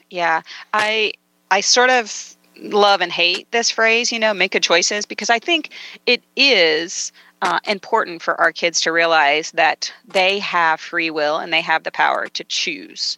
Yeah 0.09 0.41
i 0.73 1.13
i 1.51 1.61
sort 1.61 1.89
of 1.89 2.35
love 2.61 2.99
and 2.99 3.11
hate 3.11 3.49
this 3.51 3.71
phrase 3.71 4.11
you 4.11 4.19
know 4.19 4.33
make 4.33 4.51
good 4.51 4.63
choices 4.63 5.05
because 5.05 5.29
i 5.29 5.39
think 5.39 5.69
it 6.05 6.21
is 6.35 7.13
uh, 7.41 7.59
important 7.65 8.21
for 8.21 8.39
our 8.39 8.51
kids 8.51 8.81
to 8.81 8.91
realize 8.91 9.51
that 9.51 9.93
they 10.05 10.39
have 10.39 10.79
free 10.79 11.09
will 11.09 11.37
and 11.37 11.53
they 11.53 11.61
have 11.61 11.83
the 11.83 11.91
power 11.91 12.27
to 12.27 12.43
choose 12.43 13.17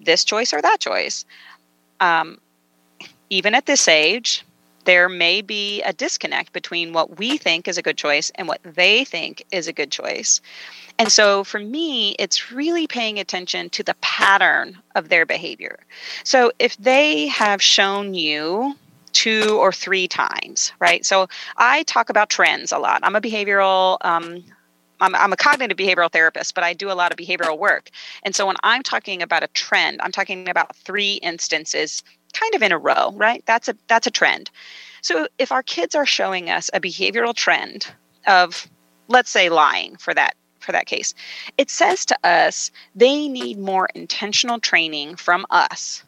this 0.00 0.24
choice 0.24 0.52
or 0.52 0.60
that 0.60 0.80
choice. 0.80 1.24
Um, 2.00 2.38
even 3.30 3.54
at 3.54 3.66
this 3.66 3.88
age 3.88 4.44
there 4.86 5.08
may 5.08 5.42
be 5.42 5.82
a 5.82 5.92
disconnect 5.92 6.52
between 6.52 6.92
what 6.92 7.18
we 7.18 7.36
think 7.36 7.68
is 7.68 7.76
a 7.76 7.82
good 7.82 7.98
choice 7.98 8.30
and 8.36 8.48
what 8.48 8.60
they 8.62 9.04
think 9.04 9.44
is 9.52 9.68
a 9.68 9.72
good 9.72 9.90
choice. 9.90 10.40
And 10.98 11.12
so 11.12 11.44
for 11.44 11.60
me, 11.60 12.16
it's 12.18 12.50
really 12.50 12.86
paying 12.86 13.18
attention 13.18 13.68
to 13.70 13.82
the 13.82 13.94
pattern 14.00 14.78
of 14.94 15.10
their 15.10 15.26
behavior. 15.26 15.78
So 16.24 16.52
if 16.58 16.76
they 16.78 17.26
have 17.26 17.60
shown 17.60 18.14
you 18.14 18.74
two 19.12 19.58
or 19.58 19.72
three 19.72 20.08
times, 20.08 20.72
right? 20.78 21.04
So 21.04 21.28
I 21.56 21.82
talk 21.84 22.08
about 22.08 22.30
trends 22.30 22.72
a 22.72 22.78
lot. 22.78 23.00
I'm 23.02 23.16
a 23.16 23.20
behavioral 23.20 23.98
um, 24.02 24.44
I'm, 24.98 25.14
I'm, 25.14 25.32
a 25.32 25.36
cognitive 25.36 25.76
behavioral 25.76 26.10
therapist, 26.10 26.54
but 26.54 26.64
I 26.64 26.72
do 26.72 26.90
a 26.90 26.94
lot 26.94 27.12
of 27.12 27.18
behavioral 27.18 27.58
work. 27.58 27.90
And 28.22 28.34
so 28.34 28.46
when 28.46 28.56
I'm 28.62 28.82
talking 28.82 29.20
about 29.20 29.42
a 29.42 29.48
trend, 29.48 30.00
I'm 30.02 30.12
talking 30.12 30.48
about 30.48 30.74
three 30.74 31.14
instances 31.14 32.02
kind 32.38 32.54
of 32.54 32.62
in 32.62 32.72
a 32.72 32.78
row, 32.78 33.12
right? 33.14 33.42
That's 33.46 33.68
a 33.68 33.76
that's 33.88 34.06
a 34.06 34.10
trend. 34.10 34.50
So 35.02 35.28
if 35.38 35.52
our 35.52 35.62
kids 35.62 35.94
are 35.94 36.06
showing 36.06 36.50
us 36.50 36.70
a 36.72 36.80
behavioral 36.80 37.34
trend 37.34 37.86
of 38.26 38.68
let's 39.08 39.30
say 39.30 39.48
lying 39.48 39.96
for 39.96 40.12
that 40.14 40.34
for 40.60 40.72
that 40.72 40.86
case, 40.86 41.14
it 41.58 41.70
says 41.70 42.04
to 42.06 42.18
us 42.24 42.70
they 42.94 43.28
need 43.28 43.58
more 43.58 43.88
intentional 43.94 44.58
training 44.58 45.16
from 45.16 45.46
us. 45.50 46.02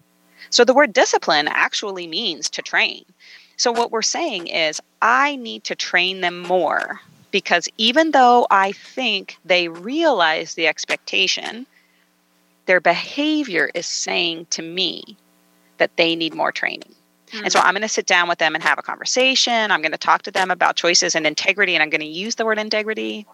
So 0.51 0.65
the 0.65 0.75
word 0.75 0.93
discipline 0.93 1.49
actually 1.49 2.07
means 2.07 2.49
to 2.51 2.63
train. 2.63 3.05
So 3.57 3.73
what 3.73 3.91
we're 3.91 4.03
saying 4.03 4.47
is 4.49 4.81
I 5.03 5.37
need 5.37 5.65
to 5.65 5.75
train 5.75 6.21
them 6.21 6.43
more 6.43 7.01
because 7.31 7.69
even 7.77 8.13
though 8.13 8.47
I 8.51 8.73
think 8.73 9.37
they 9.45 9.69
realize 9.69 10.55
the 10.55 10.67
expectation, 10.67 11.67
their 12.67 12.81
behavior 12.81 13.71
is 13.75 13.87
saying 13.87 14.47
to 14.51 14.63
me 14.63 15.17
that 15.79 15.97
they 15.97 16.15
need 16.15 16.35
more 16.35 16.53
training. 16.53 16.95
Mm-hmm. 17.29 17.45
And 17.45 17.53
so 17.53 17.61
I'm 17.61 17.75
going 17.75 17.83
to 17.83 17.89
sit 17.89 18.07
down 18.07 18.29
with 18.29 18.39
them 18.39 18.55
and 18.55 18.63
have 18.63 18.79
a 18.79 18.83
conversation. 18.83 19.71
I'm 19.71 19.83
going 19.83 19.93
to 19.93 19.99
talk 19.99 20.23
to 20.23 20.31
them 20.31 20.51
about 20.51 20.77
choices 20.77 21.15
and 21.15 21.27
integrity, 21.27 21.75
and 21.75 21.83
I'm 21.83 21.91
going 21.91 22.01
to 22.01 22.07
use 22.07 22.37
the 22.37 22.45
word 22.45 22.59
integrity. 22.59 23.27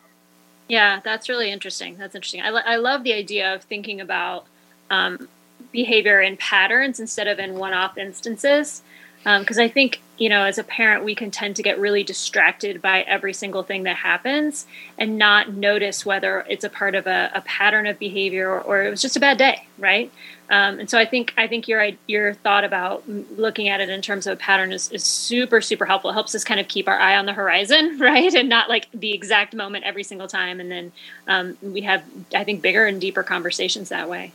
Yeah, 0.68 1.00
that's 1.04 1.28
really 1.28 1.50
interesting. 1.50 1.96
That's 1.96 2.14
interesting. 2.14 2.40
I, 2.40 2.48
I 2.48 2.76
love 2.76 3.04
the 3.04 3.12
idea 3.12 3.54
of 3.54 3.62
thinking 3.62 4.00
about 4.00 4.46
um, 4.90 5.28
behavior 5.72 6.20
in 6.20 6.36
patterns 6.36 7.00
instead 7.00 7.28
of 7.28 7.38
in 7.38 7.54
one 7.58 7.72
off 7.72 7.98
instances. 7.98 8.82
Because 9.24 9.58
um, 9.58 9.64
I 9.64 9.68
think, 9.68 10.02
you 10.18 10.28
know, 10.28 10.44
as 10.44 10.58
a 10.58 10.64
parent, 10.64 11.02
we 11.02 11.14
can 11.14 11.30
tend 11.30 11.56
to 11.56 11.62
get 11.62 11.78
really 11.78 12.04
distracted 12.04 12.82
by 12.82 13.00
every 13.02 13.32
single 13.32 13.62
thing 13.62 13.84
that 13.84 13.96
happens 13.96 14.66
and 14.98 15.16
not 15.16 15.54
notice 15.54 16.04
whether 16.04 16.44
it's 16.48 16.62
a 16.62 16.68
part 16.68 16.94
of 16.94 17.06
a, 17.06 17.30
a 17.34 17.40
pattern 17.40 17.86
of 17.86 17.98
behavior 17.98 18.50
or, 18.50 18.60
or, 18.60 18.84
it 18.84 18.90
was 18.90 19.00
just 19.00 19.16
a 19.16 19.20
bad 19.20 19.38
day, 19.38 19.66
right? 19.78 20.12
Um, 20.50 20.78
and 20.78 20.90
so 20.90 20.98
I 20.98 21.06
think 21.06 21.32
I 21.38 21.48
think 21.48 21.68
your 21.68 21.88
your 22.06 22.34
thought 22.34 22.64
about 22.64 23.08
looking 23.08 23.70
at 23.70 23.80
it 23.80 23.88
in 23.88 24.02
terms 24.02 24.26
of 24.26 24.34
a 24.34 24.36
pattern 24.36 24.72
is, 24.72 24.92
is 24.92 25.02
super 25.02 25.62
super 25.62 25.86
helpful. 25.86 26.10
It 26.10 26.12
helps 26.12 26.34
us 26.34 26.44
kind 26.44 26.60
of 26.60 26.68
keep 26.68 26.86
our 26.86 26.98
eye 26.98 27.16
on 27.16 27.24
the 27.24 27.32
horizon, 27.32 27.98
right, 28.00 28.32
and 28.34 28.46
not 28.46 28.68
like 28.68 28.88
the 28.92 29.14
exact 29.14 29.54
moment 29.54 29.84
every 29.84 30.02
single 30.02 30.28
time. 30.28 30.60
And 30.60 30.70
then 30.70 30.92
um, 31.26 31.56
we 31.62 31.80
have 31.80 32.04
I 32.34 32.44
think 32.44 32.60
bigger 32.60 32.84
and 32.84 33.00
deeper 33.00 33.22
conversations 33.22 33.88
that 33.88 34.10
way. 34.10 34.32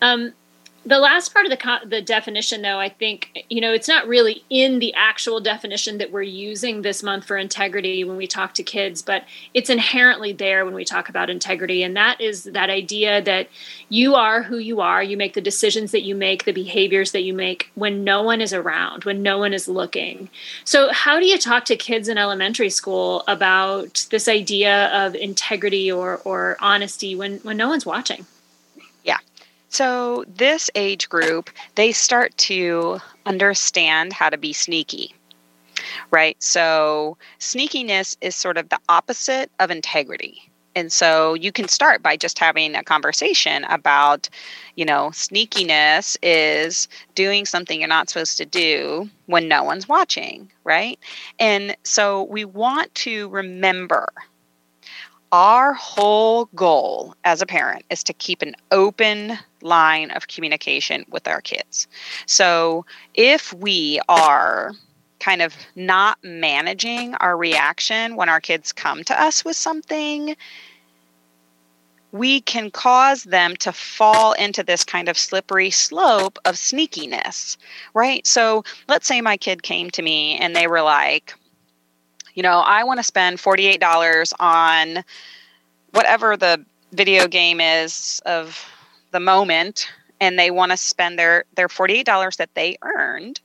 Um, 0.00 0.32
the 0.86 0.98
last 0.98 1.32
part 1.32 1.46
of 1.46 1.50
the 1.50 1.80
the 1.86 2.02
definition 2.02 2.62
though 2.62 2.78
i 2.78 2.88
think 2.88 3.44
you 3.48 3.60
know 3.60 3.72
it's 3.72 3.88
not 3.88 4.06
really 4.06 4.44
in 4.50 4.78
the 4.78 4.92
actual 4.94 5.40
definition 5.40 5.98
that 5.98 6.10
we're 6.10 6.22
using 6.22 6.82
this 6.82 7.02
month 7.02 7.24
for 7.24 7.36
integrity 7.36 8.04
when 8.04 8.16
we 8.16 8.26
talk 8.26 8.54
to 8.54 8.62
kids 8.62 9.02
but 9.02 9.24
it's 9.52 9.70
inherently 9.70 10.32
there 10.32 10.64
when 10.64 10.74
we 10.74 10.84
talk 10.84 11.08
about 11.08 11.30
integrity. 11.30 11.82
And 11.82 11.96
that 11.96 12.20
is 12.20 12.44
that 12.44 12.70
idea 12.70 13.22
that 13.22 13.48
you 13.88 14.14
are 14.14 14.42
who 14.42 14.58
you 14.58 14.80
are. 14.80 15.02
You 15.02 15.16
make 15.16 15.34
the 15.34 15.40
decisions 15.40 15.92
that 15.92 16.02
you 16.02 16.14
make 16.14 16.44
the 16.44 16.52
behaviors 16.52 17.12
that 17.12 17.22
you 17.22 17.34
make 17.34 17.70
when 17.74 18.04
no 18.04 18.22
one 18.22 18.40
is 18.40 18.52
around 18.52 19.04
when 19.04 19.22
no 19.22 19.38
one 19.38 19.52
is 19.52 19.68
looking. 19.68 20.28
So 20.64 20.92
how 20.92 21.20
do 21.20 21.26
you 21.26 21.38
talk 21.38 21.64
to 21.66 21.76
kids 21.76 22.08
in 22.08 22.18
elementary 22.18 22.70
school 22.70 23.24
about 23.28 24.06
this 24.10 24.28
idea 24.28 24.88
of 24.88 25.14
integrity 25.14 25.90
or 25.90 26.18
or 26.24 26.56
honesty 26.60 27.14
when 27.14 27.38
when 27.38 27.56
no 27.56 27.68
one's 27.68 27.86
watching 27.86 28.26
so, 29.74 30.24
this 30.28 30.70
age 30.76 31.08
group, 31.08 31.50
they 31.74 31.90
start 31.90 32.36
to 32.38 33.00
understand 33.26 34.12
how 34.12 34.30
to 34.30 34.38
be 34.38 34.52
sneaky, 34.52 35.12
right? 36.12 36.40
So, 36.40 37.16
sneakiness 37.40 38.16
is 38.20 38.36
sort 38.36 38.56
of 38.56 38.68
the 38.68 38.78
opposite 38.88 39.50
of 39.58 39.72
integrity. 39.72 40.48
And 40.76 40.92
so 40.92 41.34
you 41.34 41.50
can 41.50 41.66
start 41.66 42.02
by 42.02 42.16
just 42.16 42.38
having 42.38 42.76
a 42.76 42.84
conversation 42.84 43.64
about, 43.64 44.28
you 44.76 44.84
know, 44.84 45.10
sneakiness 45.10 46.16
is 46.22 46.86
doing 47.16 47.44
something 47.44 47.80
you're 47.80 47.88
not 47.88 48.08
supposed 48.08 48.36
to 48.38 48.44
do 48.44 49.08
when 49.26 49.48
no 49.48 49.64
one's 49.64 49.88
watching, 49.88 50.50
right? 50.62 51.00
And 51.40 51.76
so 51.82 52.24
we 52.24 52.44
want 52.44 52.94
to 52.96 53.28
remember 53.30 54.08
our 55.32 55.72
whole 55.72 56.46
goal 56.54 57.14
as 57.24 57.42
a 57.42 57.46
parent 57.46 57.84
is 57.90 58.04
to 58.04 58.12
keep 58.12 58.42
an 58.42 58.54
open 58.70 59.38
line 59.62 60.10
of 60.12 60.28
communication 60.28 61.04
with 61.10 61.26
our 61.26 61.40
kids. 61.40 61.88
So 62.26 62.86
if 63.14 63.52
we 63.52 64.00
are 64.08 64.72
kind 65.18 65.42
of 65.42 65.56
not 65.74 66.18
managing 66.22 67.14
our 67.16 67.36
reaction 67.36 68.14
when 68.14 68.28
our 68.28 68.40
kids 68.40 68.72
come 68.72 69.02
to 69.04 69.20
us 69.20 69.44
with 69.44 69.56
something, 69.56 70.36
we 72.12 72.40
can 72.42 72.70
cause 72.70 73.24
them 73.24 73.56
to 73.56 73.72
fall 73.72 74.34
into 74.34 74.62
this 74.62 74.84
kind 74.84 75.08
of 75.08 75.18
slippery 75.18 75.70
slope 75.70 76.38
of 76.44 76.54
sneakiness, 76.54 77.56
right? 77.92 78.24
So 78.24 78.62
let's 78.86 79.08
say 79.08 79.20
my 79.20 79.36
kid 79.36 79.64
came 79.64 79.90
to 79.90 80.02
me 80.02 80.38
and 80.38 80.54
they 80.54 80.68
were 80.68 80.82
like, 80.82 81.34
you 82.34 82.42
know, 82.42 82.60
I 82.60 82.84
want 82.84 82.98
to 82.98 83.04
spend 83.04 83.38
$48 83.38 84.32
on 84.40 85.04
whatever 85.92 86.36
the 86.36 86.64
video 86.92 87.26
game 87.26 87.60
is 87.60 88.20
of 88.26 88.68
the 89.12 89.20
moment 89.20 89.88
and 90.20 90.38
they 90.38 90.50
want 90.50 90.72
to 90.72 90.76
spend 90.76 91.18
their 91.18 91.44
their 91.54 91.68
$48 91.68 92.36
that 92.36 92.54
they 92.54 92.76
earned 92.82 93.40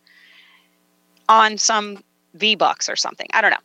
on 1.28 1.58
some 1.58 2.04
V-bucks 2.34 2.90
or 2.90 2.96
something. 2.96 3.28
I 3.34 3.42
don't 3.42 3.52
know. 3.52 3.58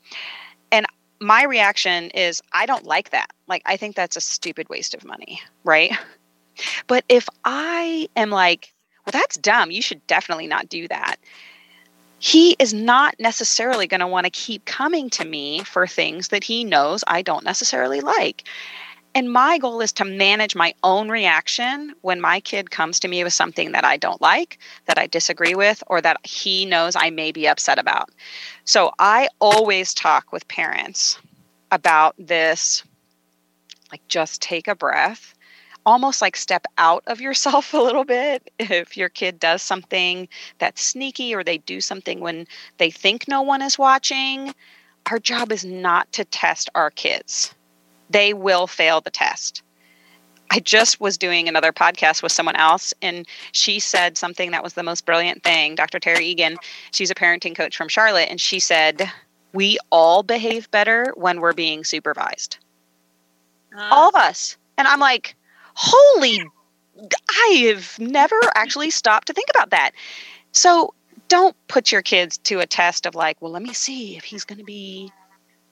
And 0.73 0.87
my 1.21 1.45
reaction 1.45 2.11
is 2.11 2.43
I 2.53 2.67
don't 2.67 2.85
like 2.85 3.11
that. 3.11 3.31
Like 3.47 3.63
I 3.67 3.77
think 3.77 3.97
that's 3.97 4.17
a 4.17 4.21
stupid 4.21 4.69
waste 4.69 4.95
of 4.95 5.05
money, 5.05 5.41
right? 5.65 5.93
But 6.87 7.05
if 7.09 7.29
I 7.45 8.09
am 8.17 8.31
like, 8.31 8.73
well 9.05 9.13
that's 9.13 9.37
dumb, 9.37 9.71
you 9.71 9.83
should 9.83 10.07
definitely 10.07 10.47
not 10.47 10.69
do 10.69 10.87
that 10.89 11.17
he 12.25 12.57
is 12.59 12.73
not 12.73 13.15
necessarily 13.21 13.87
going 13.87 14.01
to 14.01 14.07
want 14.07 14.25
to 14.25 14.31
keep 14.31 14.65
coming 14.65 15.11
to 15.11 15.27
me 15.27 15.63
for 15.63 15.87
things 15.87 16.29
that 16.29 16.43
he 16.43 16.65
knows 16.65 17.05
I 17.07 17.21
don't 17.21 17.45
necessarily 17.45 18.01
like. 18.01 18.45
And 19.15 19.31
my 19.31 19.59
goal 19.59 19.83
is 19.83 19.93
to 19.93 20.07
manage 20.07 20.57
my 20.57 20.73
own 20.83 21.11
reaction 21.11 21.95
when 22.01 22.23
my 22.23 22.41
kid 22.41 22.71
comes 22.71 22.99
to 23.01 23.09
me 23.09 23.23
with 23.25 23.35
something 23.35 23.73
that 23.73 23.85
I 23.85 23.99
don't 23.99 24.23
like, 24.23 24.59
that 24.87 24.97
I 24.97 25.07
disagree 25.07 25.55
with, 25.55 25.85
or 25.87 26.01
that 26.01 26.17
he 26.27 26.65
knows 26.65 26.97
I 26.97 27.11
may 27.11 27.31
be 27.31 27.47
upset 27.47 27.79
about. 27.79 28.09
So 28.65 28.93
I 28.99 29.29
always 29.39 29.93
talk 29.93 30.33
with 30.33 30.49
parents 30.49 31.19
about 31.73 32.15
this 32.19 32.85
like, 33.93 34.01
just 34.09 34.41
take 34.41 34.67
a 34.67 34.75
breath 34.75 35.34
almost 35.87 36.23
like 36.23 36.37
step 36.37 36.67
out 36.79 37.03
of 37.07 37.21
yourself 37.21 37.75
a 37.75 37.79
little 37.79 38.05
bit 38.05 38.51
if 38.59 38.97
your 38.97 39.09
kid 39.09 39.39
does 39.39 39.63
something 39.63 40.29
that's 40.59 40.83
sneaky 40.83 41.35
or 41.35 41.45
they 41.45 41.59
do 41.59 41.81
something 41.81 42.21
when 42.21 42.47
they 42.79 42.91
think 42.91 43.29
no 43.29 43.43
one 43.43 43.63
is 43.63 43.79
watching 43.79 44.55
our 45.11 45.19
job 45.19 45.53
is 45.53 45.65
not 45.65 46.11
to 46.13 46.25
test 46.25 46.71
our 46.75 46.91
kids. 46.91 47.55
They 48.11 48.33
will 48.33 48.67
fail 48.67 49.01
the 49.01 49.11
test. 49.11 49.63
I 50.51 50.61
just 50.61 51.01
was 51.01 51.19
doing 51.19 51.49
another 51.49 51.73
podcast 51.73 52.23
with 52.23 52.33
someone 52.33 52.57
else 52.57 52.95
and 53.03 53.27
she 53.53 53.81
said 53.81 54.17
something 54.17 54.51
that 54.51 54.63
was 54.63 54.75
the 54.75 54.83
most 54.83 55.05
brilliant 55.05 55.43
thing. 55.43 55.75
Dr 55.75 55.99
terry 55.99 56.27
egan 56.27 56.57
she's 56.93 57.11
a 57.11 57.15
parenting 57.15 57.57
coach 57.57 57.77
from 57.77 57.89
charlotte 57.89 58.29
and 58.31 58.41
she 58.41 58.61
said 58.61 59.11
we 59.53 59.79
all 59.91 60.23
behave 60.23 60.71
better 60.71 61.13
when 61.17 61.41
we're 61.41 61.55
being 61.55 61.85
supervised. 61.85 62.59
Uh. 63.77 63.89
all 63.91 64.09
of 64.09 64.15
us. 64.15 64.57
And 64.79 64.87
i'm 64.87 65.01
like 65.01 65.35
holy, 65.75 66.43
I 67.31 67.65
have 67.69 67.99
never 67.99 68.37
actually 68.55 68.91
stopped 68.91 69.27
to 69.29 69.33
think 69.33 69.49
about 69.51 69.71
that. 69.71 69.93
So 70.53 70.95
don't 71.29 71.57
put 71.69 71.91
your 71.91 72.03
kids 72.03 72.39
to 72.39 72.61
a 72.61 72.67
test 72.67 73.07
of 73.07 73.15
like, 73.15 73.41
well, 73.41 73.53
let 73.53 73.63
me 73.63 73.73
see 73.73 74.17
if 74.17 74.25
he's 74.25 74.45
going 74.45 74.59
to 74.59 74.65
be 74.65 75.11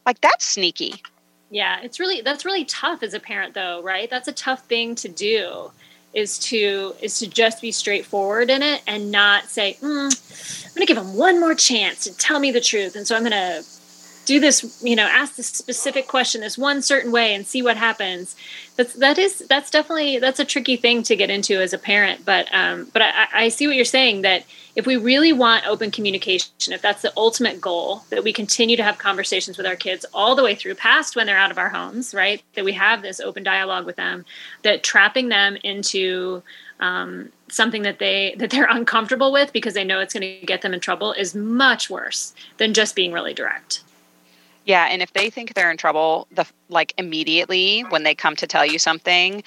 like 0.07 0.21
that's 0.21 0.45
sneaky. 0.45 1.03
Yeah, 1.51 1.81
it's 1.83 2.01
really 2.01 2.23
that's 2.23 2.45
really 2.45 2.65
tough 2.65 3.03
as 3.03 3.15
a 3.15 3.21
parent 3.21 3.55
though, 3.55 3.83
right? 3.83 4.09
That's 4.09 4.29
a 4.29 4.33
tough 4.33 4.67
thing 4.67 4.95
to 4.97 5.09
do 5.09 5.71
is 6.15 6.39
to 6.39 6.95
is 7.01 7.19
to 7.19 7.29
just 7.29 7.61
be 7.61 7.73
straightforward 7.73 8.51
in 8.51 8.63
it 8.63 8.83
and 8.87 9.11
not 9.11 9.45
say, 9.45 9.77
mm, 9.81 10.67
I'm 10.67 10.75
going 10.75 10.87
to 10.87 10.93
give 10.93 10.97
him 10.97 11.15
one 11.15 11.41
more 11.41 11.55
chance 11.55 12.05
to 12.05 12.17
tell 12.17 12.39
me 12.39 12.51
the 12.51 12.61
truth, 12.61 12.97
and 12.97 13.07
so 13.07 13.17
I'm 13.17 13.23
going 13.23 13.33
to 13.33 13.65
do 14.25 14.41
this 14.41 14.81
you 14.83 14.97
know 14.97 15.07
ask 15.07 15.37
this 15.37 15.49
specific 15.49 16.07
question 16.09 16.41
this 16.41 16.57
one 16.59 16.83
certain 16.83 17.13
way 17.13 17.35
and 17.35 17.47
see 17.47 17.63
what 17.63 17.77
happens. 17.77 18.37
That's 18.77 18.95
that 18.95 19.19
is 19.19 19.41
that's 19.49 19.71
definitely 19.71 20.19
that's 20.19 20.41
a 20.41 20.45
tricky 20.45 20.77
thing 20.77 21.03
to 21.05 21.17
get 21.17 21.31
into 21.31 21.61
as 21.61 21.73
a 21.73 21.79
parent 21.79 22.25
but 22.25 22.49
um 22.53 22.89
but 22.93 23.03
i 23.03 23.27
i 23.35 23.49
see 23.49 23.67
what 23.67 23.77
you're 23.77 23.85
saying 23.85 24.23
that 24.23 24.45
if 24.75 24.87
we 24.87 24.97
really 24.97 25.33
want 25.33 25.67
open 25.67 25.91
communication 25.91 26.73
if 26.73 26.81
that's 26.81 27.03
the 27.03 27.13
ultimate 27.17 27.61
goal 27.61 28.05
that 28.09 28.25
we 28.25 28.33
continue 28.33 28.77
to 28.77 28.83
have 28.83 28.97
conversations 28.97 29.59
with 29.59 29.67
our 29.67 29.77
kids 29.77 30.07
all 30.15 30.35
the 30.35 30.43
way 30.43 30.55
through 30.55 30.75
past 30.75 31.17
when 31.17 31.27
they're 31.27 31.37
out 31.37 31.51
of 31.51 31.59
our 31.59 31.69
homes 31.69 32.15
right? 32.15 32.43
That 32.55 32.65
we 32.65 32.73
have 32.73 33.03
this 33.03 33.21
open 33.21 33.43
dialogue 33.43 33.87
with 33.87 33.97
them 33.97 34.25
that 34.63 34.83
trapping 34.83 35.29
them 35.29 35.57
into 35.63 36.43
um, 36.81 37.31
something 37.49 37.83
that 37.83 37.99
they 37.99 38.35
that 38.39 38.51
they're 38.51 38.67
uncomfortable 38.71 39.33
with 39.33 39.53
because 39.53 39.75
they 39.75 39.85
know 39.85 40.01
it's 40.01 40.15
going 40.15 40.41
to 40.41 40.47
get 40.47 40.63
them 40.63 40.75
in 40.75 40.81
trouble 40.81 41.13
is 41.13 41.35
much 41.35 41.91
worse 41.91 42.35
than 42.59 42.75
just 42.75 42.97
being 42.97 43.13
really 43.13 43.35
direct 43.35 43.83
yeah, 44.65 44.87
and 44.91 45.03
if 45.03 45.13
they 45.13 45.31
think 45.31 45.55
they're 45.55 45.71
in 45.71 45.77
trouble, 45.77 46.29
the 46.31 46.47
like 46.69 46.95
immediately 46.99 47.83
when 47.89 48.03
they 48.03 48.15
come 48.15 48.37
to 48.37 48.47
tell 48.47 48.65
you 48.65 48.79
something, 48.79 49.43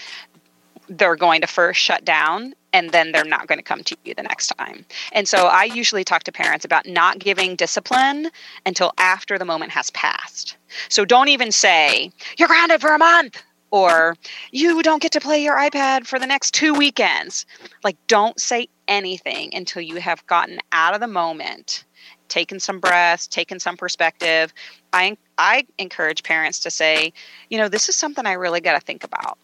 they're 0.88 1.16
going 1.16 1.42
to 1.42 1.48
first 1.48 1.80
shut 1.80 2.06
down 2.06 2.54
and 2.74 2.92
then 2.92 3.14
they're 3.14 3.24
not 3.24 3.48
going 3.48 3.58
to 3.58 3.64
come 3.64 3.84
to 3.84 3.96
you 4.04 4.14
the 4.14 4.24
next 4.24 4.48
time. 4.48 4.86
And 5.14 5.28
so 5.28 5.48
I 5.48 5.64
usually 5.64 6.04
talk 6.04 6.24
to 6.24 6.32
parents 6.32 6.66
about 6.66 6.86
not 6.86 7.20
giving 7.20 7.56
discipline 7.56 8.30
until 8.66 8.92
after 8.98 9.38
the 9.38 9.46
moment 9.46 9.72
has 9.72 9.90
passed. 9.92 10.58
So 10.90 11.06
don't 11.06 11.30
even 11.30 11.52
say, 11.54 12.12
you're 12.38 12.50
grounded 12.50 12.82
for 12.82 12.94
a 12.94 12.98
month 12.98 13.42
or 13.72 14.16
you 14.52 14.84
don't 14.84 15.02
get 15.02 15.14
to 15.14 15.22
play 15.22 15.42
your 15.42 15.56
iPad 15.56 16.06
for 16.06 16.20
the 16.20 16.28
next 16.28 16.54
two 16.54 16.74
weekends. 16.74 17.46
Like, 17.84 17.98
don't 18.08 18.40
say 18.40 18.68
anything 18.88 19.56
until 19.56 19.82
you 19.82 19.96
have 19.96 20.26
gotten 20.28 20.60
out 20.72 20.94
of 20.94 21.00
the 21.00 21.08
moment 21.08 21.85
taken 22.28 22.60
some 22.60 22.80
breaths, 22.80 23.28
taken 23.28 23.60
some 23.60 23.78
perspective. 23.78 24.54
I 24.94 25.18
I 25.38 25.66
encourage 25.78 26.24
parents 26.24 26.60
to 26.60 26.72
say, 26.72 27.14
you 27.50 27.58
know, 27.58 27.68
this 27.68 27.90
is 27.90 27.96
something 27.96 28.26
I 28.26 28.34
really 28.34 28.62
got 28.62 28.74
to 28.74 28.86
think 28.86 29.04
about. 29.04 29.38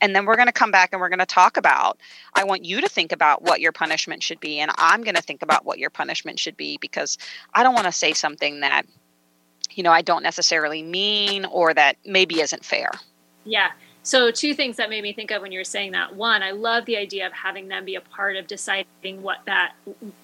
And 0.00 0.14
then 0.14 0.26
we're 0.26 0.36
going 0.36 0.48
to 0.48 0.52
come 0.52 0.70
back 0.70 0.90
and 0.92 1.00
we're 1.00 1.08
going 1.08 1.18
to 1.20 1.26
talk 1.26 1.56
about 1.56 1.98
I 2.34 2.44
want 2.44 2.64
you 2.64 2.80
to 2.80 2.88
think 2.88 3.12
about 3.12 3.42
what 3.42 3.60
your 3.60 3.72
punishment 3.72 4.22
should 4.22 4.40
be 4.40 4.58
and 4.58 4.70
I'm 4.76 5.02
going 5.02 5.14
to 5.14 5.22
think 5.22 5.42
about 5.42 5.64
what 5.64 5.78
your 5.78 5.90
punishment 5.90 6.38
should 6.38 6.56
be 6.56 6.78
because 6.78 7.16
I 7.54 7.62
don't 7.62 7.74
want 7.74 7.86
to 7.86 7.92
say 7.92 8.12
something 8.12 8.60
that 8.60 8.84
you 9.70 9.82
know 9.82 9.92
I 9.92 10.02
don't 10.02 10.22
necessarily 10.22 10.82
mean 10.82 11.44
or 11.46 11.72
that 11.74 11.96
maybe 12.04 12.40
isn't 12.40 12.64
fair. 12.64 12.90
Yeah. 13.44 13.70
So, 14.04 14.30
two 14.30 14.52
things 14.52 14.76
that 14.76 14.90
made 14.90 15.02
me 15.02 15.14
think 15.14 15.30
of 15.30 15.40
when 15.40 15.50
you 15.50 15.58
were 15.58 15.64
saying 15.64 15.92
that. 15.92 16.14
One, 16.14 16.42
I 16.42 16.50
love 16.50 16.84
the 16.84 16.98
idea 16.98 17.26
of 17.26 17.32
having 17.32 17.68
them 17.68 17.86
be 17.86 17.94
a 17.94 18.02
part 18.02 18.36
of 18.36 18.46
deciding 18.46 19.22
what 19.22 19.38
that 19.46 19.72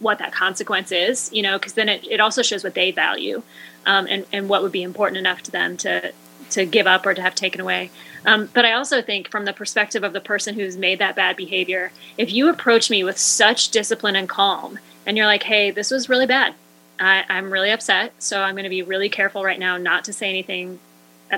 what 0.00 0.18
that 0.18 0.32
consequence 0.32 0.92
is. 0.92 1.32
You 1.32 1.42
know, 1.42 1.58
because 1.58 1.72
then 1.72 1.88
it, 1.88 2.06
it 2.06 2.20
also 2.20 2.42
shows 2.42 2.62
what 2.62 2.74
they 2.74 2.90
value, 2.90 3.42
um, 3.86 4.06
and 4.06 4.26
and 4.32 4.50
what 4.50 4.62
would 4.62 4.70
be 4.70 4.82
important 4.82 5.16
enough 5.16 5.42
to 5.44 5.50
them 5.50 5.78
to 5.78 6.12
to 6.50 6.66
give 6.66 6.86
up 6.86 7.06
or 7.06 7.14
to 7.14 7.22
have 7.22 7.34
taken 7.34 7.58
away. 7.58 7.90
Um, 8.26 8.50
but 8.52 8.66
I 8.66 8.72
also 8.72 9.00
think, 9.00 9.30
from 9.30 9.46
the 9.46 9.54
perspective 9.54 10.04
of 10.04 10.12
the 10.12 10.20
person 10.20 10.54
who's 10.54 10.76
made 10.76 10.98
that 10.98 11.16
bad 11.16 11.36
behavior, 11.36 11.90
if 12.18 12.30
you 12.30 12.50
approach 12.50 12.90
me 12.90 13.02
with 13.02 13.16
such 13.16 13.70
discipline 13.70 14.14
and 14.14 14.28
calm, 14.28 14.78
and 15.06 15.16
you're 15.16 15.26
like, 15.26 15.44
"Hey, 15.44 15.70
this 15.70 15.90
was 15.90 16.10
really 16.10 16.26
bad. 16.26 16.54
I, 16.98 17.24
I'm 17.30 17.50
really 17.50 17.70
upset, 17.70 18.12
so 18.18 18.42
I'm 18.42 18.56
going 18.56 18.64
to 18.64 18.68
be 18.68 18.82
really 18.82 19.08
careful 19.08 19.42
right 19.42 19.58
now 19.58 19.78
not 19.78 20.04
to 20.04 20.12
say 20.12 20.28
anything 20.28 20.80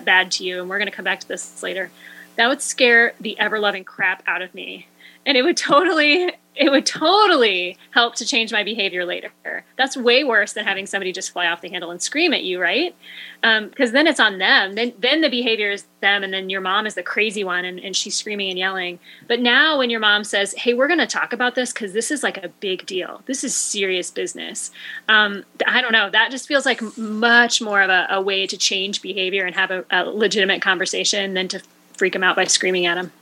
bad 0.04 0.32
to 0.32 0.44
you, 0.44 0.58
and 0.58 0.68
we're 0.68 0.78
going 0.78 0.90
to 0.90 0.96
come 0.96 1.04
back 1.04 1.20
to 1.20 1.28
this 1.28 1.62
later." 1.62 1.92
That 2.37 2.49
would 2.49 2.62
scare 2.62 3.15
the 3.21 3.39
ever 3.39 3.59
loving 3.59 3.85
crap 3.85 4.23
out 4.27 4.43
of 4.43 4.55
me. 4.55 4.89
And 5.25 5.37
it 5.37 5.43
would 5.43 5.57
totally 5.57 6.33
it 6.55 6.71
would 6.71 6.85
totally 6.85 7.79
help 7.93 8.15
to 8.17 8.27
change 8.27 8.53
my 8.53 8.62
behavior 8.62 9.07
later. 9.07 9.31
That's 9.79 9.97
way 9.97 10.23
worse 10.23 10.53
than 10.53 10.67
having 10.67 10.85
somebody 10.87 11.11
just 11.11 11.31
fly 11.31 11.47
off 11.47 11.62
the 11.62 11.71
handle 11.71 11.91
and 11.91 12.03
scream 12.03 12.35
at 12.35 12.45
you, 12.45 12.61
right? 12.61 12.95
Because 13.41 13.89
um, 13.89 13.93
then 13.93 14.07
it's 14.07 14.21
on 14.21 14.39
them. 14.39 14.75
Then 14.75 14.93
then 14.99 15.23
the 15.23 15.31
behavior 15.31 15.71
is 15.71 15.87
them, 16.01 16.23
and 16.23 16.33
then 16.33 16.51
your 16.51 16.61
mom 16.61 16.87
is 16.87 16.95
the 16.95 17.03
crazy 17.03 17.43
one, 17.43 17.65
and, 17.65 17.81
and 17.81 17.97
she's 17.97 18.17
screaming 18.17 18.51
and 18.51 18.59
yelling. 18.59 18.99
But 19.27 19.41
now 19.41 19.79
when 19.79 19.89
your 19.89 20.01
mom 20.01 20.25
says, 20.25 20.53
"Hey, 20.53 20.75
we're 20.75 20.89
going 20.89 21.01
to 21.01 21.07
talk 21.07 21.33
about 21.33 21.55
this 21.55 21.73
because 21.73 21.95
this 21.95 22.11
is 22.11 22.23
like 22.23 22.37
a 22.37 22.49
big 22.49 22.85
deal. 22.85 23.23
This 23.27 23.45
is 23.45 23.57
serious 23.57 24.11
business," 24.11 24.71
um, 25.09 25.45
I 25.67 25.81
don't 25.81 25.93
know. 25.93 26.11
That 26.11 26.31
just 26.31 26.47
feels 26.47 26.67
like 26.67 26.83
much 26.99 27.62
more 27.62 27.81
of 27.81 27.89
a, 27.89 28.07
a 28.11 28.21
way 28.21 28.47
to 28.47 28.57
change 28.59 29.01
behavior 29.01 29.47
and 29.47 29.57
have 29.57 29.71
a, 29.71 29.85
a 29.91 30.05
legitimate 30.05 30.61
conversation 30.61 31.35
than 31.35 31.49
to 31.49 31.62
freak 31.96 32.12
them 32.12 32.22
out 32.22 32.37
by 32.37 32.44
screaming 32.44 32.87
at 32.87 32.94
them. 32.94 33.12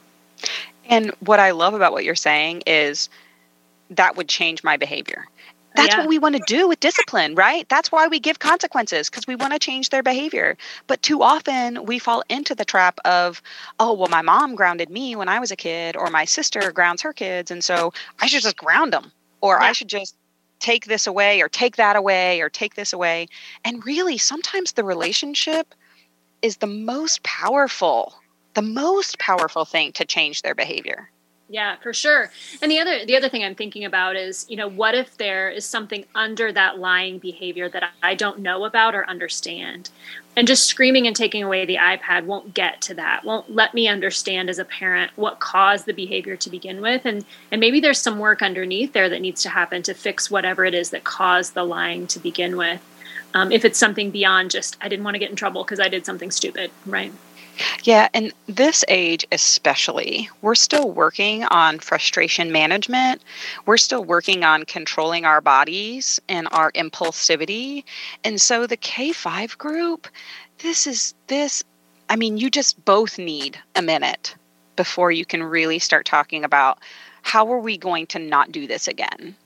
And 0.87 1.11
what 1.21 1.39
I 1.39 1.53
love 1.53 1.75
about 1.75 1.93
what 1.93 2.05
you're 2.05 2.15
saying 2.15 2.63
is 2.67 3.09
that 3.91 4.17
would 4.17 4.29
change 4.29 4.65
my 4.65 4.77
behavior. 4.77 5.27
That's 5.77 5.95
yeah. 5.95 6.01
what 6.01 6.09
we 6.09 6.19
want 6.19 6.35
to 6.35 6.43
do 6.47 6.67
with 6.67 6.81
discipline, 6.81 7.37
right? 7.37 7.69
That's 7.69 7.93
why 7.93 8.09
we 8.09 8.19
give 8.19 8.41
consequences 8.41 9.09
because 9.09 9.29
we 9.29 9.37
want 9.37 9.53
to 9.53 9.59
change 9.59 9.91
their 9.91 10.03
behavior. 10.03 10.57
But 10.89 11.01
too 11.03 11.23
often 11.23 11.85
we 11.85 12.01
fall 12.01 12.25
into 12.29 12.57
the 12.57 12.65
trap 12.65 12.99
of, 13.05 13.41
oh, 13.79 13.93
well, 13.93 14.09
my 14.09 14.21
mom 14.21 14.57
grounded 14.57 14.91
me 14.91 15.15
when 15.15 15.29
I 15.29 15.39
was 15.39 15.53
a 15.53 15.57
kid, 15.57 15.97
or 15.97 16.11
my 16.11 16.25
sister 16.25 16.73
grounds 16.73 17.03
her 17.03 17.13
kids. 17.13 17.53
And 17.53 17.63
so 17.63 17.93
I 18.19 18.27
should 18.27 18.43
just 18.43 18.57
ground 18.57 18.93
them, 18.93 19.13
or 19.41 19.59
yeah. 19.61 19.69
I 19.69 19.73
should 19.73 19.89
just 19.89 20.17
take 20.59 20.87
this 20.87 21.07
away, 21.07 21.41
or 21.41 21.49
take 21.49 21.77
that 21.77 21.95
away, 21.95 22.41
or 22.41 22.49
take 22.49 22.75
this 22.75 22.93
away. 22.93 23.29
And 23.65 23.87
really, 23.87 24.19
sometimes 24.19 24.73
the 24.73 24.85
relationship 24.85 25.73
is 26.43 26.57
the 26.57 26.67
most 26.67 27.23
powerful 27.23 28.20
the 28.55 28.63
most 28.63 29.19
powerful 29.19 29.65
thing 29.65 29.93
to 29.93 30.05
change 30.05 30.43
their 30.43 30.55
behavior. 30.55 31.11
Yeah, 31.53 31.75
for 31.83 31.93
sure. 31.93 32.31
And 32.63 32.71
the 32.71 32.79
other 32.79 33.05
the 33.05 33.17
other 33.17 33.29
thing 33.29 33.43
I'm 33.43 33.57
thinking 33.57 33.85
about 33.85 34.15
is, 34.15 34.47
you 34.49 34.57
know, 34.57 34.69
what 34.69 34.95
if 34.95 35.17
there 35.17 35.51
is 35.51 35.67
something 35.67 36.05
under 36.15 36.53
that 36.53 36.79
lying 36.79 37.19
behavior 37.19 37.69
that 37.69 37.91
I 38.05 38.15
don't 38.15 38.39
know 38.39 38.65
about 38.65 38.95
or 38.95 39.05
understand? 39.11 39.91
And 40.37 40.47
just 40.47 40.67
screaming 40.67 41.09
and 41.09 41.17
taking 41.17 41.43
away 41.43 41.67
the 41.67 41.79
iPad 41.79 42.25
won't 42.25 42.55
get 42.55 42.81
to 42.83 42.95
that. 42.95 43.25
Won't 43.25 43.51
let 43.51 43.75
me 43.75 43.89
understand 43.89 44.49
as 44.49 44.61
a 44.61 44.65
parent 44.65 45.11
what 45.17 45.41
caused 45.41 45.87
the 45.87 45.93
behavior 45.93 46.37
to 46.37 46.51
begin 46.51 46.81
with 46.81 47.05
and 47.05 47.25
and 47.51 47.61
maybe 47.61 47.81
there's 47.81 47.99
some 47.99 48.21
work 48.21 48.43
underneath 48.43 48.93
there 48.93 49.09
that 49.09 49.21
needs 49.21 49.43
to 49.43 49.49
happen 49.49 49.83
to 49.83 49.93
fix 49.93 50.31
whatever 50.31 50.65
it 50.65 50.75
is 50.75 50.91
that 50.91 51.03
caused 51.03 51.55
the 51.55 51.65
lying 51.65 52.07
to 52.07 52.21
begin 52.21 52.57
with. 52.57 52.81
Um, 53.35 53.51
if 53.51 53.65
it's 53.65 53.79
something 53.79 54.13
beyond 54.13 54.53
just 54.53 54.77
I 54.81 54.89
didn't 54.89 55.05
want 55.05 55.17
to 55.17 55.19
get 55.21 55.31
in 55.31 55.37
trouble 55.37 55.65
because 55.65 55.81
I 55.81 55.89
did 55.89 56.07
something 56.07 56.31
stupid, 56.31 56.71
right? 56.87 57.13
Yeah, 57.83 58.09
and 58.15 58.33
this 58.47 58.85
age 58.89 59.27
especially, 59.33 60.29
we're 60.43 60.55
still 60.55 60.91
working 60.91 61.45
on 61.45 61.79
frustration 61.79 62.53
management. 62.53 63.23
We're 63.67 63.77
still 63.77 64.05
working 64.05 64.45
on 64.45 64.65
controlling 64.65 65.25
our 65.25 65.41
bodies 65.41 66.21
and 66.29 66.49
our 66.53 66.73
impulsivity. 66.73 67.85
And 68.25 68.41
so 68.41 68.67
the 68.67 68.77
K5 68.77 69.59
group, 69.59 70.09
this 70.59 70.87
is 70.87 71.15
this 71.27 71.63
I 72.09 72.17
mean, 72.17 72.39
you 72.39 72.51
just 72.51 72.85
both 72.85 73.19
need 73.19 73.57
a 73.77 73.83
minute 73.83 74.35
before 74.75 75.13
you 75.13 75.25
can 75.25 75.45
really 75.45 75.79
start 75.79 76.07
talking 76.07 76.43
about 76.45 76.79
how 77.23 77.53
are 77.53 77.61
we 77.61 77.79
going 77.79 78.07
to 78.09 78.19
not 78.19 78.51
do 78.51 78.67
this 78.67 78.89
again? 78.89 79.37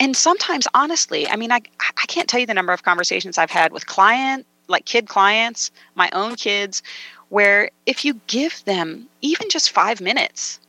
And 0.00 0.16
sometimes 0.16 0.66
honestly, 0.74 1.28
I 1.28 1.36
mean, 1.36 1.52
I 1.52 1.60
I 1.80 2.06
can't 2.08 2.28
tell 2.28 2.40
you 2.40 2.46
the 2.46 2.54
number 2.54 2.72
of 2.72 2.82
conversations 2.82 3.38
I've 3.38 3.50
had 3.50 3.72
with 3.72 3.86
client 3.86 4.46
like 4.68 4.84
kid 4.84 5.08
clients, 5.08 5.70
my 5.94 6.10
own 6.12 6.36
kids 6.36 6.82
where 7.28 7.70
if 7.86 8.04
you 8.04 8.20
give 8.26 8.64
them 8.64 9.08
even 9.20 9.50
just 9.50 9.70
five 9.70 10.00
minutes 10.00 10.60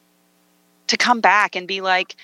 to 0.87 0.97
come 0.97 1.21
back 1.21 1.55
and 1.55 1.67
be 1.67 1.81
like, 1.81 2.15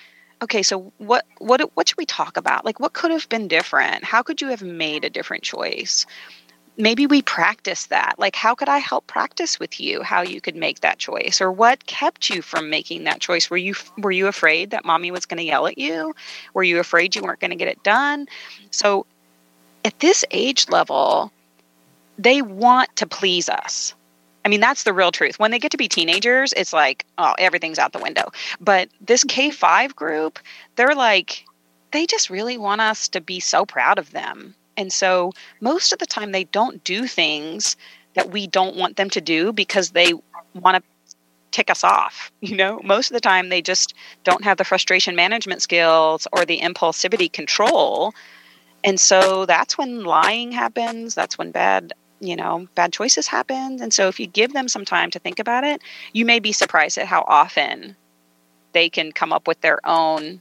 okay, 0.42 0.62
so 0.62 0.92
what 0.98 1.24
what 1.38 1.60
what 1.74 1.88
should 1.88 1.98
we 1.98 2.06
talk 2.06 2.36
about? 2.36 2.64
Like 2.64 2.80
what 2.80 2.92
could 2.92 3.10
have 3.10 3.28
been 3.28 3.48
different? 3.48 4.04
How 4.04 4.22
could 4.22 4.40
you 4.40 4.48
have 4.48 4.62
made 4.62 5.04
a 5.04 5.10
different 5.10 5.42
choice? 5.42 6.04
Maybe 6.78 7.06
we 7.06 7.22
practice 7.22 7.86
that. 7.86 8.16
Like 8.18 8.36
how 8.36 8.54
could 8.54 8.68
I 8.68 8.78
help 8.78 9.06
practice 9.06 9.58
with 9.58 9.80
you 9.80 10.02
how 10.02 10.20
you 10.20 10.42
could 10.42 10.56
make 10.56 10.80
that 10.80 10.98
choice 10.98 11.40
or 11.40 11.50
what 11.50 11.86
kept 11.86 12.28
you 12.28 12.42
from 12.42 12.68
making 12.68 13.04
that 13.04 13.20
choice? 13.20 13.48
Were 13.48 13.56
you 13.56 13.74
were 13.96 14.10
you 14.10 14.26
afraid 14.26 14.70
that 14.70 14.84
mommy 14.84 15.10
was 15.10 15.24
going 15.24 15.38
to 15.38 15.44
yell 15.44 15.66
at 15.66 15.78
you? 15.78 16.14
Were 16.52 16.64
you 16.64 16.78
afraid 16.78 17.16
you 17.16 17.22
weren't 17.22 17.40
going 17.40 17.50
to 17.50 17.56
get 17.56 17.68
it 17.68 17.82
done? 17.82 18.26
So 18.70 19.06
at 19.86 19.98
this 20.00 20.24
age 20.32 20.68
level, 20.68 21.32
they 22.18 22.42
want 22.42 22.94
to 22.96 23.06
please 23.06 23.48
us 23.48 23.94
I 24.46 24.48
mean, 24.48 24.60
that's 24.60 24.84
the 24.84 24.92
real 24.92 25.10
truth. 25.10 25.40
When 25.40 25.50
they 25.50 25.58
get 25.58 25.72
to 25.72 25.76
be 25.76 25.88
teenagers, 25.88 26.54
it's 26.56 26.72
like, 26.72 27.04
oh, 27.18 27.34
everything's 27.36 27.80
out 27.80 27.92
the 27.92 27.98
window. 27.98 28.30
But 28.60 28.88
this 29.00 29.24
K 29.24 29.50
5 29.50 29.96
group, 29.96 30.38
they're 30.76 30.94
like, 30.94 31.44
they 31.90 32.06
just 32.06 32.30
really 32.30 32.56
want 32.56 32.80
us 32.80 33.08
to 33.08 33.20
be 33.20 33.40
so 33.40 33.66
proud 33.66 33.98
of 33.98 34.12
them. 34.12 34.54
And 34.76 34.92
so 34.92 35.32
most 35.60 35.92
of 35.92 35.98
the 35.98 36.06
time, 36.06 36.30
they 36.30 36.44
don't 36.44 36.84
do 36.84 37.08
things 37.08 37.76
that 38.14 38.30
we 38.30 38.46
don't 38.46 38.76
want 38.76 38.96
them 38.96 39.10
to 39.10 39.20
do 39.20 39.52
because 39.52 39.90
they 39.90 40.12
want 40.54 40.76
to 40.76 41.16
tick 41.50 41.68
us 41.68 41.82
off. 41.82 42.30
You 42.40 42.54
know, 42.54 42.80
most 42.84 43.10
of 43.10 43.14
the 43.14 43.20
time, 43.20 43.48
they 43.48 43.62
just 43.62 43.94
don't 44.22 44.44
have 44.44 44.58
the 44.58 44.64
frustration 44.64 45.16
management 45.16 45.60
skills 45.60 46.28
or 46.32 46.44
the 46.44 46.60
impulsivity 46.60 47.32
control. 47.32 48.14
And 48.84 49.00
so 49.00 49.44
that's 49.44 49.76
when 49.76 50.04
lying 50.04 50.52
happens. 50.52 51.16
That's 51.16 51.36
when 51.36 51.50
bad 51.50 51.92
you 52.20 52.36
know, 52.36 52.66
bad 52.74 52.92
choices 52.92 53.26
happen. 53.26 53.80
And 53.82 53.92
so 53.92 54.08
if 54.08 54.18
you 54.18 54.26
give 54.26 54.52
them 54.52 54.68
some 54.68 54.84
time 54.84 55.10
to 55.10 55.18
think 55.18 55.38
about 55.38 55.64
it, 55.64 55.82
you 56.12 56.24
may 56.24 56.38
be 56.38 56.52
surprised 56.52 56.98
at 56.98 57.06
how 57.06 57.24
often 57.26 57.96
they 58.72 58.88
can 58.88 59.12
come 59.12 59.32
up 59.32 59.46
with 59.46 59.60
their 59.60 59.80
own, 59.86 60.40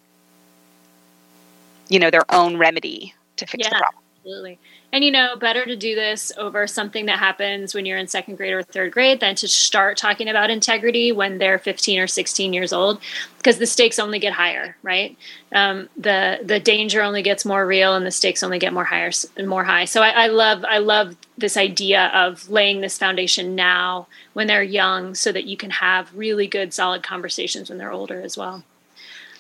you 1.89 1.99
know, 1.99 2.09
their 2.09 2.25
own 2.33 2.57
remedy 2.57 3.13
to 3.38 3.45
fix 3.45 3.65
yeah, 3.65 3.69
the 3.69 3.75
problem. 3.75 4.03
Absolutely. 4.17 4.59
And 4.95 5.03
you 5.03 5.12
know, 5.12 5.36
better 5.36 5.65
to 5.65 5.75
do 5.75 5.93
this 5.93 6.31
over 6.38 6.67
something 6.67 7.08
that 7.08 7.19
happens 7.19 7.75
when 7.75 7.86
you're 7.86 7.97
in 7.97 8.08
second 8.08 8.38
grade 8.38 8.53
or 8.53 8.63
third 8.63 8.93
grade 8.93 9.19
than 9.19 9.36
to 9.36 9.45
start 9.45 9.97
talking 9.97 10.29
about 10.29 10.49
integrity 10.49 11.12
when 11.12 11.38
they're 11.38 11.60
15 11.60 11.99
or 11.99 12.08
16 12.08 12.53
years 12.53 12.71
old, 12.71 13.01
because 13.36 13.58
the 13.58 13.65
stakes 13.65 13.99
only 13.99 14.19
get 14.19 14.31
higher, 14.31 14.77
right? 14.84 15.17
Um, 15.53 15.89
the 15.97 16.39
the 16.41 16.62
danger 16.62 17.01
only 17.01 17.23
gets 17.23 17.43
more 17.43 17.67
real, 17.67 17.93
and 17.93 18.05
the 18.05 18.12
stakes 18.12 18.41
only 18.41 18.58
get 18.58 18.71
more 18.71 18.86
higher, 18.86 19.12
more 19.43 19.65
high. 19.65 19.84
So 19.84 20.01
I, 20.01 20.12
I 20.12 20.27
love 20.27 20.63
I 20.63 20.77
love 20.77 21.17
this 21.38 21.58
idea 21.58 22.10
of 22.15 22.49
laying 22.49 22.79
this 22.79 22.97
foundation 22.97 23.53
now 23.53 24.08
when 24.31 24.47
they're 24.47 24.63
young, 24.63 25.13
so 25.13 25.34
that 25.34 25.43
you 25.43 25.58
can 25.58 25.71
have 25.71 26.15
really 26.15 26.47
good, 26.47 26.73
solid 26.73 27.03
conversations 27.03 27.67
when 27.67 27.79
they're 27.79 27.91
older 27.91 28.21
as 28.21 28.38
well. 28.38 28.63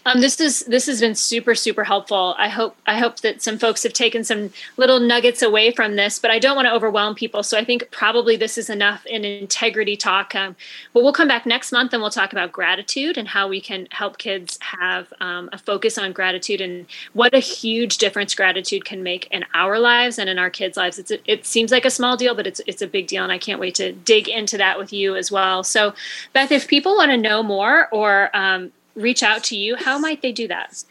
Um, 0.07 0.21
this 0.21 0.39
is 0.39 0.59
this 0.61 0.85
has 0.85 1.01
been 1.01 1.15
super 1.15 1.55
super 1.55 1.83
helpful. 1.83 2.35
I 2.37 2.47
hope 2.47 2.77
I 2.85 2.99
hope 2.99 3.21
that 3.21 3.41
some 3.41 3.57
folks 3.57 3.81
have 3.81 3.93
taken 3.93 4.23
some 4.23 4.51
little 4.77 4.99
nuggets 4.99 5.41
away 5.41 5.71
from 5.71 5.95
this, 5.95 6.19
but 6.19 6.29
I 6.29 6.37
don't 6.37 6.55
want 6.55 6.67
to 6.67 6.73
overwhelm 6.73 7.15
people. 7.15 7.41
So 7.41 7.57
I 7.57 7.65
think 7.65 7.89
probably 7.89 8.35
this 8.35 8.57
is 8.57 8.69
enough 8.69 9.03
in 9.07 9.25
integrity 9.25 9.97
talk. 9.97 10.35
Um, 10.35 10.55
but 10.93 11.01
we'll 11.01 11.11
come 11.13 11.27
back 11.27 11.47
next 11.47 11.71
month 11.71 11.91
and 11.91 12.03
we'll 12.03 12.11
talk 12.11 12.33
about 12.33 12.51
gratitude 12.51 13.17
and 13.17 13.27
how 13.27 13.47
we 13.47 13.59
can 13.59 13.87
help 13.89 14.19
kids 14.19 14.59
have 14.61 15.11
um, 15.21 15.49
a 15.51 15.57
focus 15.57 15.97
on 15.97 16.11
gratitude 16.11 16.61
and 16.61 16.85
what 17.13 17.33
a 17.33 17.39
huge 17.39 17.97
difference 17.97 18.35
gratitude 18.35 18.85
can 18.85 19.01
make 19.01 19.27
in 19.31 19.43
our 19.55 19.79
lives 19.79 20.19
and 20.19 20.29
in 20.29 20.37
our 20.37 20.51
kids' 20.51 20.77
lives. 20.77 20.99
It's 20.99 21.11
it 21.25 21.47
seems 21.47 21.71
like 21.71 21.83
a 21.85 21.89
small 21.89 22.15
deal, 22.15 22.35
but 22.35 22.45
it's 22.45 22.61
it's 22.67 22.83
a 22.83 22.87
big 22.87 23.07
deal, 23.07 23.23
and 23.23 23.31
I 23.31 23.39
can't 23.39 23.59
wait 23.59 23.73
to 23.75 23.91
dig 23.91 24.29
into 24.29 24.57
that 24.57 24.77
with 24.77 24.93
you 24.93 25.15
as 25.15 25.31
well. 25.31 25.63
So 25.63 25.95
Beth, 26.31 26.51
if 26.51 26.67
people 26.67 26.95
want 26.95 27.09
to 27.09 27.17
know 27.17 27.41
more 27.41 27.87
or 27.91 28.29
um, 28.37 28.71
reach 28.95 29.23
out 29.23 29.43
to 29.45 29.57
you, 29.57 29.75
how 29.75 29.97
might 29.97 30.21
they 30.21 30.31
do 30.31 30.47
that? 30.47 30.83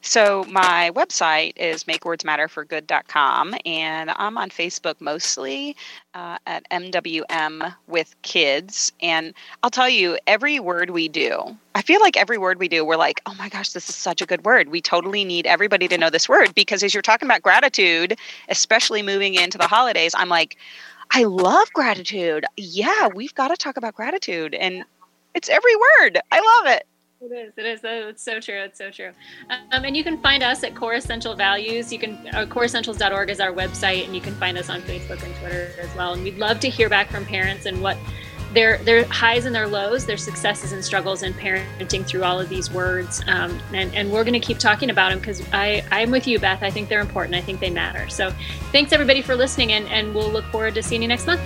So 0.00 0.44
my 0.44 0.92
website 0.94 1.56
is 1.56 1.84
makewordsmatterforgood.com, 1.84 3.54
and 3.66 4.10
I'm 4.10 4.38
on 4.38 4.48
Facebook 4.48 4.94
mostly 5.00 5.76
uh, 6.14 6.38
at 6.46 6.68
MWM 6.70 7.74
with 7.88 8.14
kids. 8.22 8.92
And 9.02 9.34
I'll 9.62 9.70
tell 9.70 9.88
you, 9.88 10.16
every 10.26 10.60
word 10.60 10.90
we 10.90 11.08
do, 11.08 11.56
I 11.74 11.82
feel 11.82 12.00
like 12.00 12.16
every 12.16 12.38
word 12.38 12.60
we 12.60 12.68
do, 12.68 12.84
we're 12.84 12.96
like, 12.96 13.20
oh 13.26 13.34
my 13.38 13.48
gosh, 13.48 13.70
this 13.72 13.88
is 13.88 13.96
such 13.96 14.22
a 14.22 14.26
good 14.26 14.44
word. 14.44 14.68
We 14.68 14.80
totally 14.80 15.24
need 15.24 15.46
everybody 15.46 15.88
to 15.88 15.98
know 15.98 16.10
this 16.10 16.28
word 16.28 16.54
because 16.54 16.82
as 16.84 16.94
you're 16.94 17.02
talking 17.02 17.26
about 17.26 17.42
gratitude, 17.42 18.16
especially 18.48 19.02
moving 19.02 19.34
into 19.34 19.58
the 19.58 19.66
holidays, 19.66 20.14
I'm 20.16 20.28
like, 20.28 20.56
I 21.10 21.24
love 21.24 21.72
gratitude. 21.72 22.44
Yeah, 22.56 23.08
we've 23.08 23.34
got 23.34 23.48
to 23.48 23.56
talk 23.56 23.76
about 23.76 23.94
gratitude, 23.94 24.54
and 24.54 24.84
it's 25.34 25.48
every 25.48 25.74
word. 25.74 26.18
I 26.30 26.40
love 26.40 26.76
it. 26.76 26.86
It 27.20 27.32
is. 27.32 27.52
It 27.56 27.66
is. 27.66 27.80
Oh, 27.84 28.08
it's 28.08 28.22
so 28.22 28.38
true. 28.38 28.60
It's 28.60 28.78
so 28.78 28.90
true. 28.90 29.10
Um, 29.50 29.84
and 29.84 29.96
you 29.96 30.04
can 30.04 30.18
find 30.18 30.42
us 30.42 30.62
at 30.62 30.76
Core 30.76 30.94
Essential 30.94 31.34
Values. 31.34 31.92
You 31.92 31.98
can 31.98 32.14
uh, 32.28 32.46
coreessentials.org 32.46 33.28
is 33.28 33.40
our 33.40 33.52
website, 33.52 34.04
and 34.04 34.14
you 34.14 34.20
can 34.20 34.34
find 34.34 34.56
us 34.56 34.70
on 34.70 34.80
Facebook 34.82 35.22
and 35.24 35.34
Twitter 35.36 35.70
as 35.80 35.94
well. 35.96 36.12
And 36.12 36.22
we'd 36.22 36.38
love 36.38 36.60
to 36.60 36.68
hear 36.68 36.88
back 36.88 37.10
from 37.10 37.24
parents 37.24 37.66
and 37.66 37.82
what 37.82 37.96
their 38.54 38.78
their 38.78 39.04
highs 39.06 39.46
and 39.46 39.54
their 39.54 39.66
lows, 39.66 40.06
their 40.06 40.16
successes 40.16 40.72
and 40.72 40.84
struggles 40.84 41.24
in 41.24 41.34
parenting 41.34 42.06
through 42.06 42.22
all 42.22 42.40
of 42.40 42.48
these 42.48 42.70
words. 42.70 43.20
Um, 43.26 43.58
and 43.72 43.92
and 43.94 44.12
we're 44.12 44.24
going 44.24 44.40
to 44.40 44.46
keep 44.46 44.58
talking 44.58 44.88
about 44.88 45.10
them 45.10 45.18
because 45.18 45.42
I 45.52 45.84
I'm 45.90 46.12
with 46.12 46.28
you, 46.28 46.38
Beth. 46.38 46.62
I 46.62 46.70
think 46.70 46.88
they're 46.88 47.00
important. 47.00 47.34
I 47.34 47.40
think 47.40 47.58
they 47.58 47.70
matter. 47.70 48.08
So 48.08 48.32
thanks 48.70 48.92
everybody 48.92 49.22
for 49.22 49.34
listening, 49.34 49.72
and 49.72 49.88
and 49.88 50.14
we'll 50.14 50.30
look 50.30 50.44
forward 50.46 50.74
to 50.76 50.84
seeing 50.84 51.02
you 51.02 51.08
next 51.08 51.26
month. 51.26 51.40